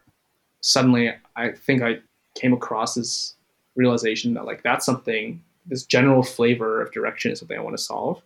[0.60, 1.98] suddenly I think I
[2.34, 3.34] came across this
[3.74, 7.82] realization that like that's something this general flavor of direction is something I want to
[7.82, 8.22] solve.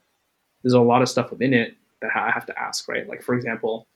[0.62, 3.08] There's a lot of stuff within it that I have to ask, right?
[3.08, 3.86] Like for example,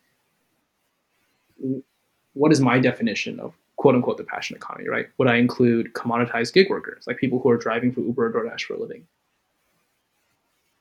[2.32, 5.08] what is my definition of quote unquote the passion economy, right?
[5.18, 8.62] Would I include commoditized gig workers, like people who are driving for Uber or DoorDash
[8.62, 9.06] for a living?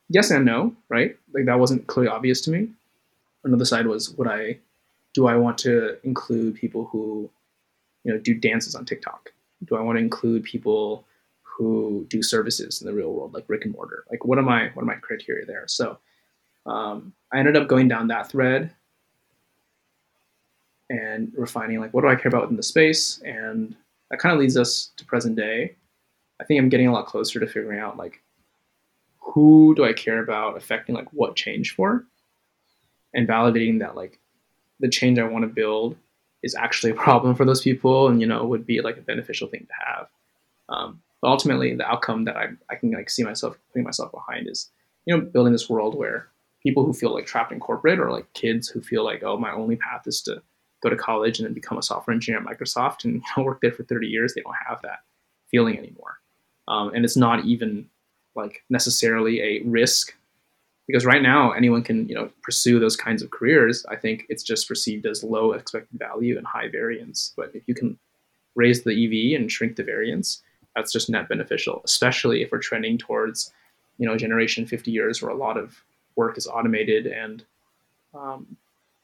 [0.09, 1.17] Yes and no, right?
[1.33, 2.69] Like that wasn't clearly obvious to me.
[3.43, 4.59] Another side was would I
[5.13, 7.29] do I want to include people who,
[8.03, 9.31] you know, do dances on TikTok?
[9.65, 11.05] Do I want to include people
[11.41, 14.03] who do services in the real world, like brick and mortar?
[14.09, 15.65] Like what am I what are my criteria there?
[15.67, 15.97] So
[16.65, 18.71] um, I ended up going down that thread
[20.89, 23.75] and refining like what do I care about within the space, and
[24.09, 25.75] that kind of leads us to present day.
[26.41, 28.21] I think I'm getting a lot closer to figuring out like
[29.19, 32.05] who do I care about affecting like what change for,
[33.13, 34.19] and validating that like
[34.79, 35.95] the change I want to build
[36.43, 39.47] is actually a problem for those people, and you know would be like a beneficial
[39.47, 40.07] thing to have.
[40.69, 44.47] Um, but ultimately, the outcome that I, I can like see myself putting myself behind
[44.49, 44.69] is
[45.05, 46.27] you know building this world where
[46.61, 49.51] people who feel like trapped in corporate or like kids who feel like oh my
[49.51, 50.41] only path is to
[50.83, 53.61] go to college and then become a software engineer at Microsoft and you know, work
[53.61, 54.99] there for 30 years, they don't have that
[55.49, 56.19] feeling anymore.
[56.67, 57.89] Um, and it's not even
[58.35, 60.13] like necessarily a risk
[60.87, 63.85] because right now anyone can you know pursue those kinds of careers.
[63.89, 67.33] I think it's just perceived as low expected value and high variance.
[67.35, 67.97] But if you can
[68.55, 70.41] raise the EV and shrink the variance,
[70.75, 73.53] that's just net beneficial, especially if we're trending towards
[73.97, 75.83] you know generation 50 years where a lot of
[76.15, 77.43] work is automated and
[78.13, 78.57] um,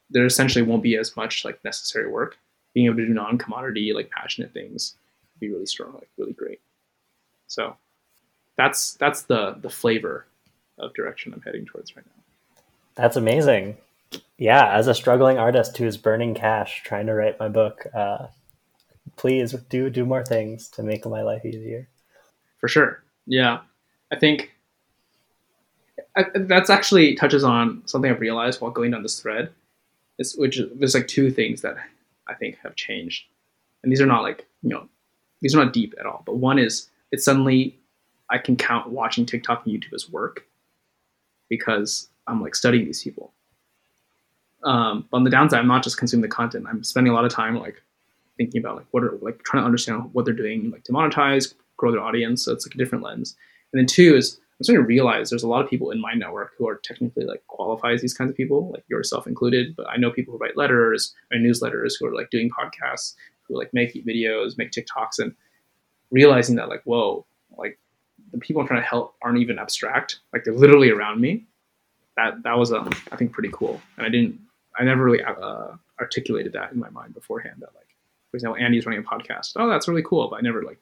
[0.09, 2.37] there essentially won't be as much like necessary work.
[2.73, 4.95] Being able to do non-commodity, like passionate things,
[5.39, 6.59] be really strong, like really great.
[7.47, 7.75] So
[8.57, 10.27] that's that's the the flavor
[10.79, 12.63] of direction I'm heading towards right now.
[12.95, 13.77] That's amazing.
[14.37, 18.27] Yeah, as a struggling artist who is burning cash trying to write my book, uh,
[19.15, 21.87] please do do more things to make my life easier.
[22.57, 23.03] For sure.
[23.25, 23.59] Yeah,
[24.11, 24.51] I think
[26.15, 29.51] I, that's actually touches on something I've realized while going down this thread
[30.19, 31.77] it's, which there's like two things that
[32.27, 33.25] I think have changed,
[33.81, 34.87] and these are not like you know,
[35.41, 36.21] these are not deep at all.
[36.25, 37.79] But one is it's suddenly
[38.29, 40.45] I can count watching TikTok and YouTube as work
[41.49, 43.33] because I'm like studying these people.
[44.63, 46.65] Um, on the downside, I'm not just consuming the content.
[46.69, 47.81] I'm spending a lot of time like
[48.37, 51.53] thinking about like what are like trying to understand what they're doing, like to monetize,
[51.77, 52.43] grow their audience.
[52.43, 53.35] So it's like a different lens.
[53.71, 56.13] And then two is I'm starting to realize there's a lot of people in my
[56.13, 59.73] network who are technically like qualify as these kinds of people, like yourself included.
[59.75, 63.57] But I know people who write letters and newsletters who are like doing podcasts, who
[63.57, 65.33] like make videos, make TikToks, and
[66.11, 67.25] realizing that like, whoa,
[67.57, 67.79] like
[68.31, 70.19] the people I'm trying to help aren't even abstract.
[70.33, 71.45] Like they're literally around me.
[72.17, 74.39] That that was um I think pretty cool, and I didn't
[74.77, 77.55] I never really uh, articulated that in my mind beforehand.
[77.59, 77.87] That like,
[78.31, 79.53] for example, Andy's running a podcast.
[79.55, 80.79] Oh, that's really cool, but I never like,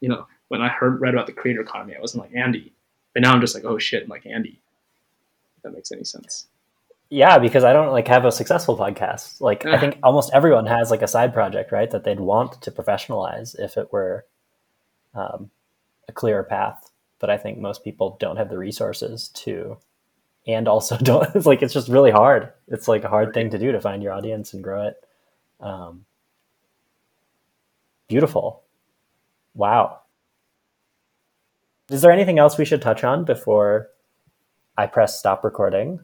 [0.00, 2.72] you know, when I heard read about the creator economy, I wasn't like Andy
[3.16, 4.60] but now I'm just like, oh shit, I'm like Andy.
[5.56, 6.48] If that makes any sense.
[7.08, 9.40] Yeah, because I don't like have a successful podcast.
[9.40, 11.90] Like I think almost everyone has like a side project, right?
[11.90, 14.26] That they'd want to professionalize if it were
[15.14, 15.50] um,
[16.08, 16.90] a clearer path.
[17.18, 19.78] But I think most people don't have the resources to,
[20.46, 21.34] and also don't.
[21.34, 22.52] It's like it's just really hard.
[22.68, 24.96] It's like a hard thing to do to find your audience and grow it.
[25.60, 26.04] Um,
[28.08, 28.62] beautiful.
[29.54, 30.00] Wow.
[31.90, 33.88] Is there anything else we should touch on before
[34.76, 36.00] I press stop recording?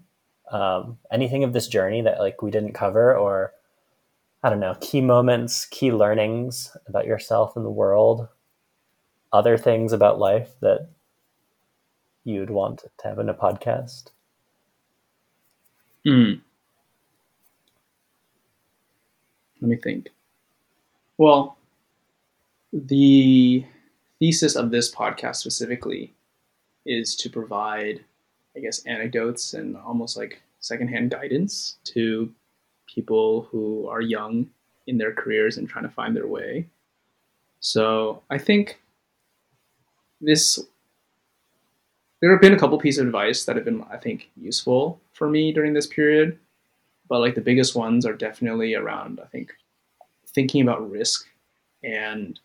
[0.51, 3.53] Um, anything of this journey that like we didn't cover, or
[4.43, 8.29] I don't know, key moments, key learnings about yourself and the world,
[9.33, 10.89] other things about life that
[12.25, 14.11] you'd want to have in a podcast?
[16.05, 16.33] Hmm.
[19.61, 20.09] Let me think.
[21.19, 21.57] Well,
[22.73, 23.65] the
[24.19, 26.13] thesis of this podcast specifically
[26.85, 28.05] is to provide,
[28.57, 32.33] I guess, anecdotes and almost like secondhand guidance to
[32.87, 34.49] people who are young
[34.87, 36.67] in their careers and trying to find their way.
[37.61, 38.82] So I think
[40.23, 40.59] this
[42.21, 45.29] there have been a couple pieces of advice that have been I think useful for
[45.29, 46.39] me during this period,
[47.09, 49.53] but like the biggest ones are definitely around I think
[50.29, 51.27] thinking about risk
[51.85, 52.39] and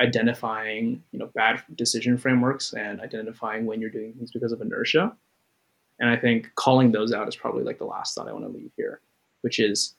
[0.00, 5.14] identifying you know bad decision frameworks and identifying when you're doing things because of inertia.
[6.00, 8.50] And i think calling those out is probably like the last thought i want to
[8.50, 9.00] leave here
[9.42, 9.94] which is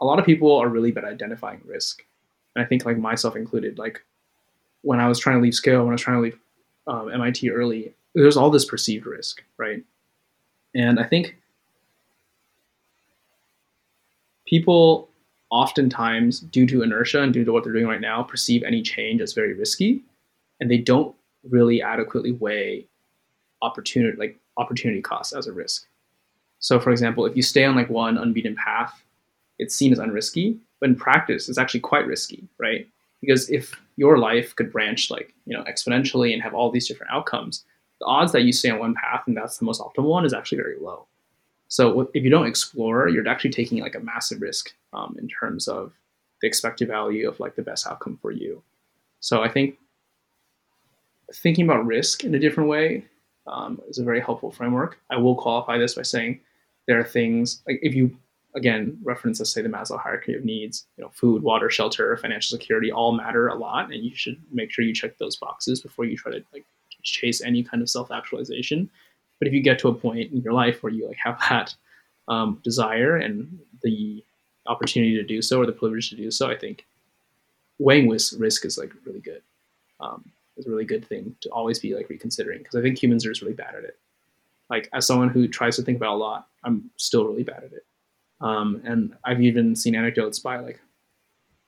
[0.00, 2.02] a lot of people are really bad at identifying risk.
[2.54, 4.04] And i think like myself included like
[4.82, 6.38] when i was trying to leave scale when i was trying to leave
[6.86, 9.82] um, mit early there's all this perceived risk right
[10.74, 11.36] and i think
[14.46, 15.08] people
[15.52, 19.20] oftentimes, due to inertia and due to what they're doing right now, perceive any change
[19.20, 20.02] as very risky,
[20.58, 21.14] and they don't
[21.48, 22.86] really adequately weigh
[23.60, 25.86] opportunity like opportunity costs as a risk.
[26.58, 29.02] So, for example, if you stay on like one unbeaten path,
[29.58, 32.88] it's seen as unrisky, but in practice, it's actually quite risky, right?
[33.20, 37.12] Because if your life could branch like you know exponentially and have all these different
[37.12, 37.64] outcomes,
[38.00, 40.34] the odds that you stay on one path and that's the most optimal one is
[40.34, 41.06] actually very low.
[41.68, 45.68] So if you don't explore, you're actually taking like a massive risk um, in terms
[45.68, 45.92] of
[46.42, 48.62] the expected value of like the best outcome for you.
[49.20, 49.78] So I think
[51.32, 53.04] thinking about risk in a different way
[53.46, 54.98] um, is a very helpful framework.
[55.10, 56.40] I will qualify this by saying
[56.86, 58.16] there are things like if you
[58.54, 62.56] again reference let's say the Maslow hierarchy of needs, you know, food, water, shelter, financial
[62.56, 66.04] security all matter a lot, and you should make sure you check those boxes before
[66.04, 66.64] you try to like
[67.02, 68.88] chase any kind of self actualization.
[69.38, 71.74] But if you get to a point in your life where you like have that
[72.28, 74.22] um, desire and the
[74.66, 76.86] opportunity to do so or the privilege to do so, I think
[77.78, 79.42] weighing risk, risk is like really good.
[80.00, 83.24] Um, is a really good thing to always be like reconsidering because I think humans
[83.24, 83.98] are just really bad at it.
[84.70, 87.72] Like as someone who tries to think about a lot, I'm still really bad at
[87.72, 87.84] it.
[88.42, 90.80] Um, and I've even seen anecdotes by like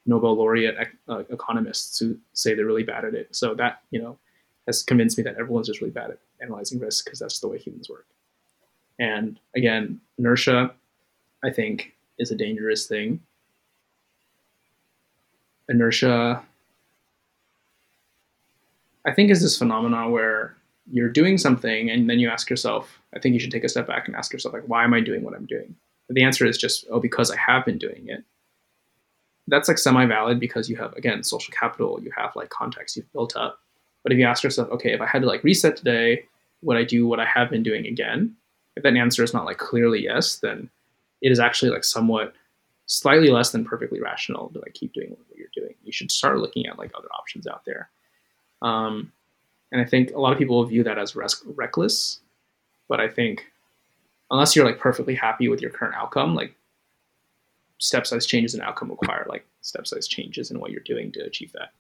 [0.07, 0.77] Nobel laureate
[1.09, 3.35] uh, economists who say they're really bad at it.
[3.35, 4.19] So that you know
[4.67, 7.59] has convinced me that everyone's just really bad at analyzing risk because that's the way
[7.59, 8.07] humans work.
[8.99, 10.73] And again, inertia,
[11.45, 13.21] I think, is a dangerous thing.
[15.69, 16.43] Inertia,
[19.07, 20.57] I think, is this phenomenon where
[20.91, 23.87] you're doing something and then you ask yourself, I think you should take a step
[23.87, 25.75] back and ask yourself, like, why am I doing what I'm doing?
[26.09, 28.25] The answer is just, oh, because I have been doing it.
[29.47, 33.13] That's like semi valid because you have, again, social capital, you have like context you've
[33.13, 33.59] built up.
[34.03, 36.25] But if you ask yourself, okay, if I had to like reset today,
[36.63, 38.35] would I do what I have been doing again?
[38.77, 40.71] If that answer is not like clearly yes, then
[41.23, 42.35] it is actually like somewhat
[42.87, 45.75] slightly less than perfectly rational to like keep doing what you're doing.
[45.85, 47.89] You should start looking at like other options out there.
[48.63, 49.13] Um,
[49.73, 52.21] and I think a lot of people view that as res- reckless,
[52.89, 53.47] but I think
[54.31, 56.55] unless you're like perfectly happy with your current outcome, like
[57.79, 61.21] step size changes in outcome require like step size changes in what you're doing to
[61.21, 61.73] achieve that.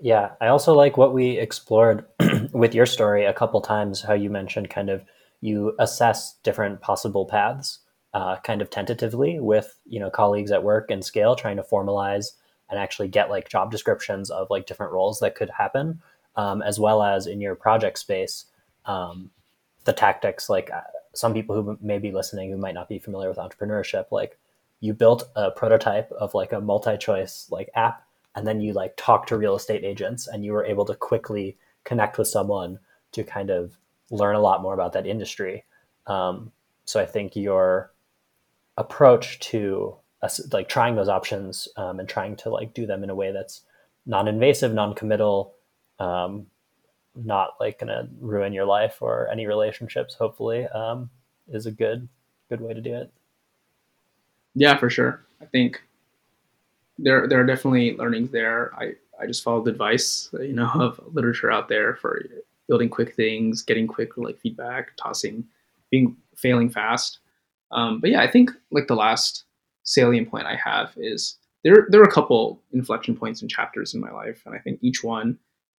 [0.00, 2.04] Yeah, I also like what we explored
[2.52, 4.00] with your story a couple times.
[4.00, 5.04] How you mentioned kind of
[5.40, 7.80] you assess different possible paths,
[8.14, 12.28] uh, kind of tentatively with you know colleagues at work and scale, trying to formalize
[12.70, 16.00] and actually get like job descriptions of like different roles that could happen,
[16.36, 18.44] um, as well as in your project space,
[18.84, 19.30] um,
[19.84, 20.48] the tactics.
[20.48, 20.70] Like
[21.18, 24.38] some people who may be listening who might not be familiar with entrepreneurship, like
[24.80, 29.26] you built a prototype of like a multi-choice like app and then you like talk
[29.26, 32.78] to real estate agents and you were able to quickly connect with someone
[33.12, 33.76] to kind of
[34.10, 35.64] learn a lot more about that industry.
[36.06, 36.52] Um,
[36.88, 37.92] so i think your
[38.78, 43.10] approach to uh, like trying those options um, and trying to like do them in
[43.10, 43.62] a way that's
[44.06, 45.54] non-invasive non-committal
[45.98, 46.46] um,
[47.24, 51.10] not like gonna ruin your life or any relationships hopefully um,
[51.48, 52.08] is a good
[52.48, 53.12] good way to do it
[54.54, 55.82] yeah for sure i think
[56.98, 58.74] there there are definitely learnings there.
[58.74, 62.22] I I just followed the advice you know of literature out there for
[62.68, 65.44] building quick things, getting quick like feedback, tossing,
[65.90, 67.20] being failing fast.
[67.70, 69.44] Um, but yeah, I think like the last
[69.84, 74.00] salient point I have is there there are a couple inflection points and chapters in
[74.00, 75.38] my life, and I think each one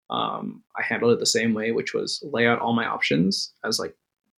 [0.10, 3.80] um, I handled it the same way, which was lay out all my options as
[3.80, 3.96] like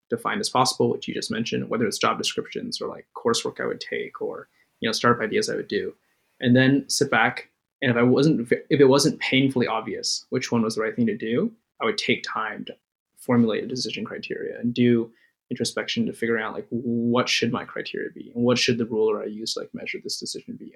[0.09, 3.65] defined as possible, which you just mentioned, whether it's job descriptions or like coursework I
[3.65, 4.49] would take or
[4.79, 5.93] you know startup ideas I would do
[6.41, 7.49] and then sit back
[7.81, 11.07] and if I wasn't if it wasn't painfully obvious which one was the right thing
[11.07, 11.51] to do,
[11.81, 12.75] I would take time to
[13.17, 15.11] formulate a decision criteria and do
[15.49, 19.21] introspection to figure out like what should my criteria be and what should the ruler
[19.21, 20.73] I use like measure this decision be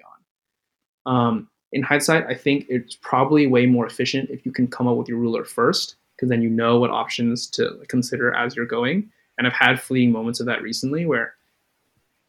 [1.06, 1.14] on.
[1.14, 4.96] Um, in hindsight, I think it's probably way more efficient if you can come up
[4.96, 9.10] with your ruler first, because then you know what options to consider as you're going.
[9.38, 11.34] And I've had fleeting moments of that recently where,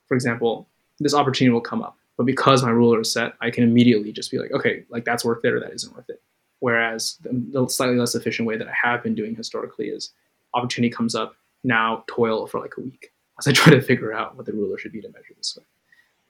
[0.08, 0.68] for example,
[1.00, 4.32] this opportunity will come up but because my ruler is set, I can immediately just
[4.32, 6.22] be like, okay, like that's worth it or that isn't worth it.
[6.60, 10.12] Whereas the, slightly less efficient way that I have been doing historically is
[10.56, 14.36] opportunity comes up, now toil for like a week as I try to figure out
[14.36, 15.64] what the ruler should be to measure this way.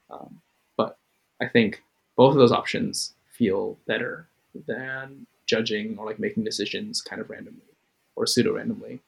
[0.10, 0.42] Um,
[0.76, 0.98] but
[1.42, 1.82] I think
[2.18, 4.28] both of those options feel better
[4.66, 7.62] than judging or like making decisions kind of randomly
[8.16, 9.00] or pseudo randomly.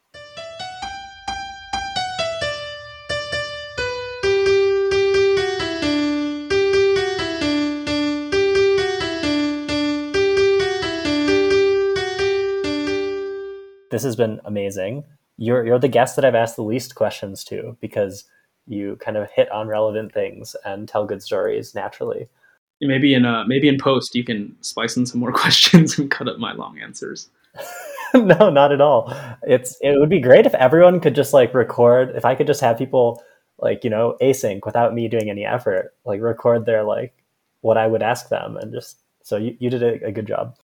[13.91, 15.03] this has been amazing.
[15.37, 18.23] You're you're the guest that I've asked the least questions to because
[18.67, 22.29] you kind of hit on relevant things and tell good stories naturally.
[22.81, 26.27] Maybe in uh maybe in post you can spice in some more questions and cut
[26.27, 27.29] up my long answers.
[28.13, 29.13] no, not at all.
[29.43, 32.15] It's it would be great if everyone could just like record.
[32.15, 33.23] If I could just have people
[33.57, 37.13] like you know async without me doing any effort, like record their like
[37.61, 40.55] what I would ask them, and just so you, you did a, a good job.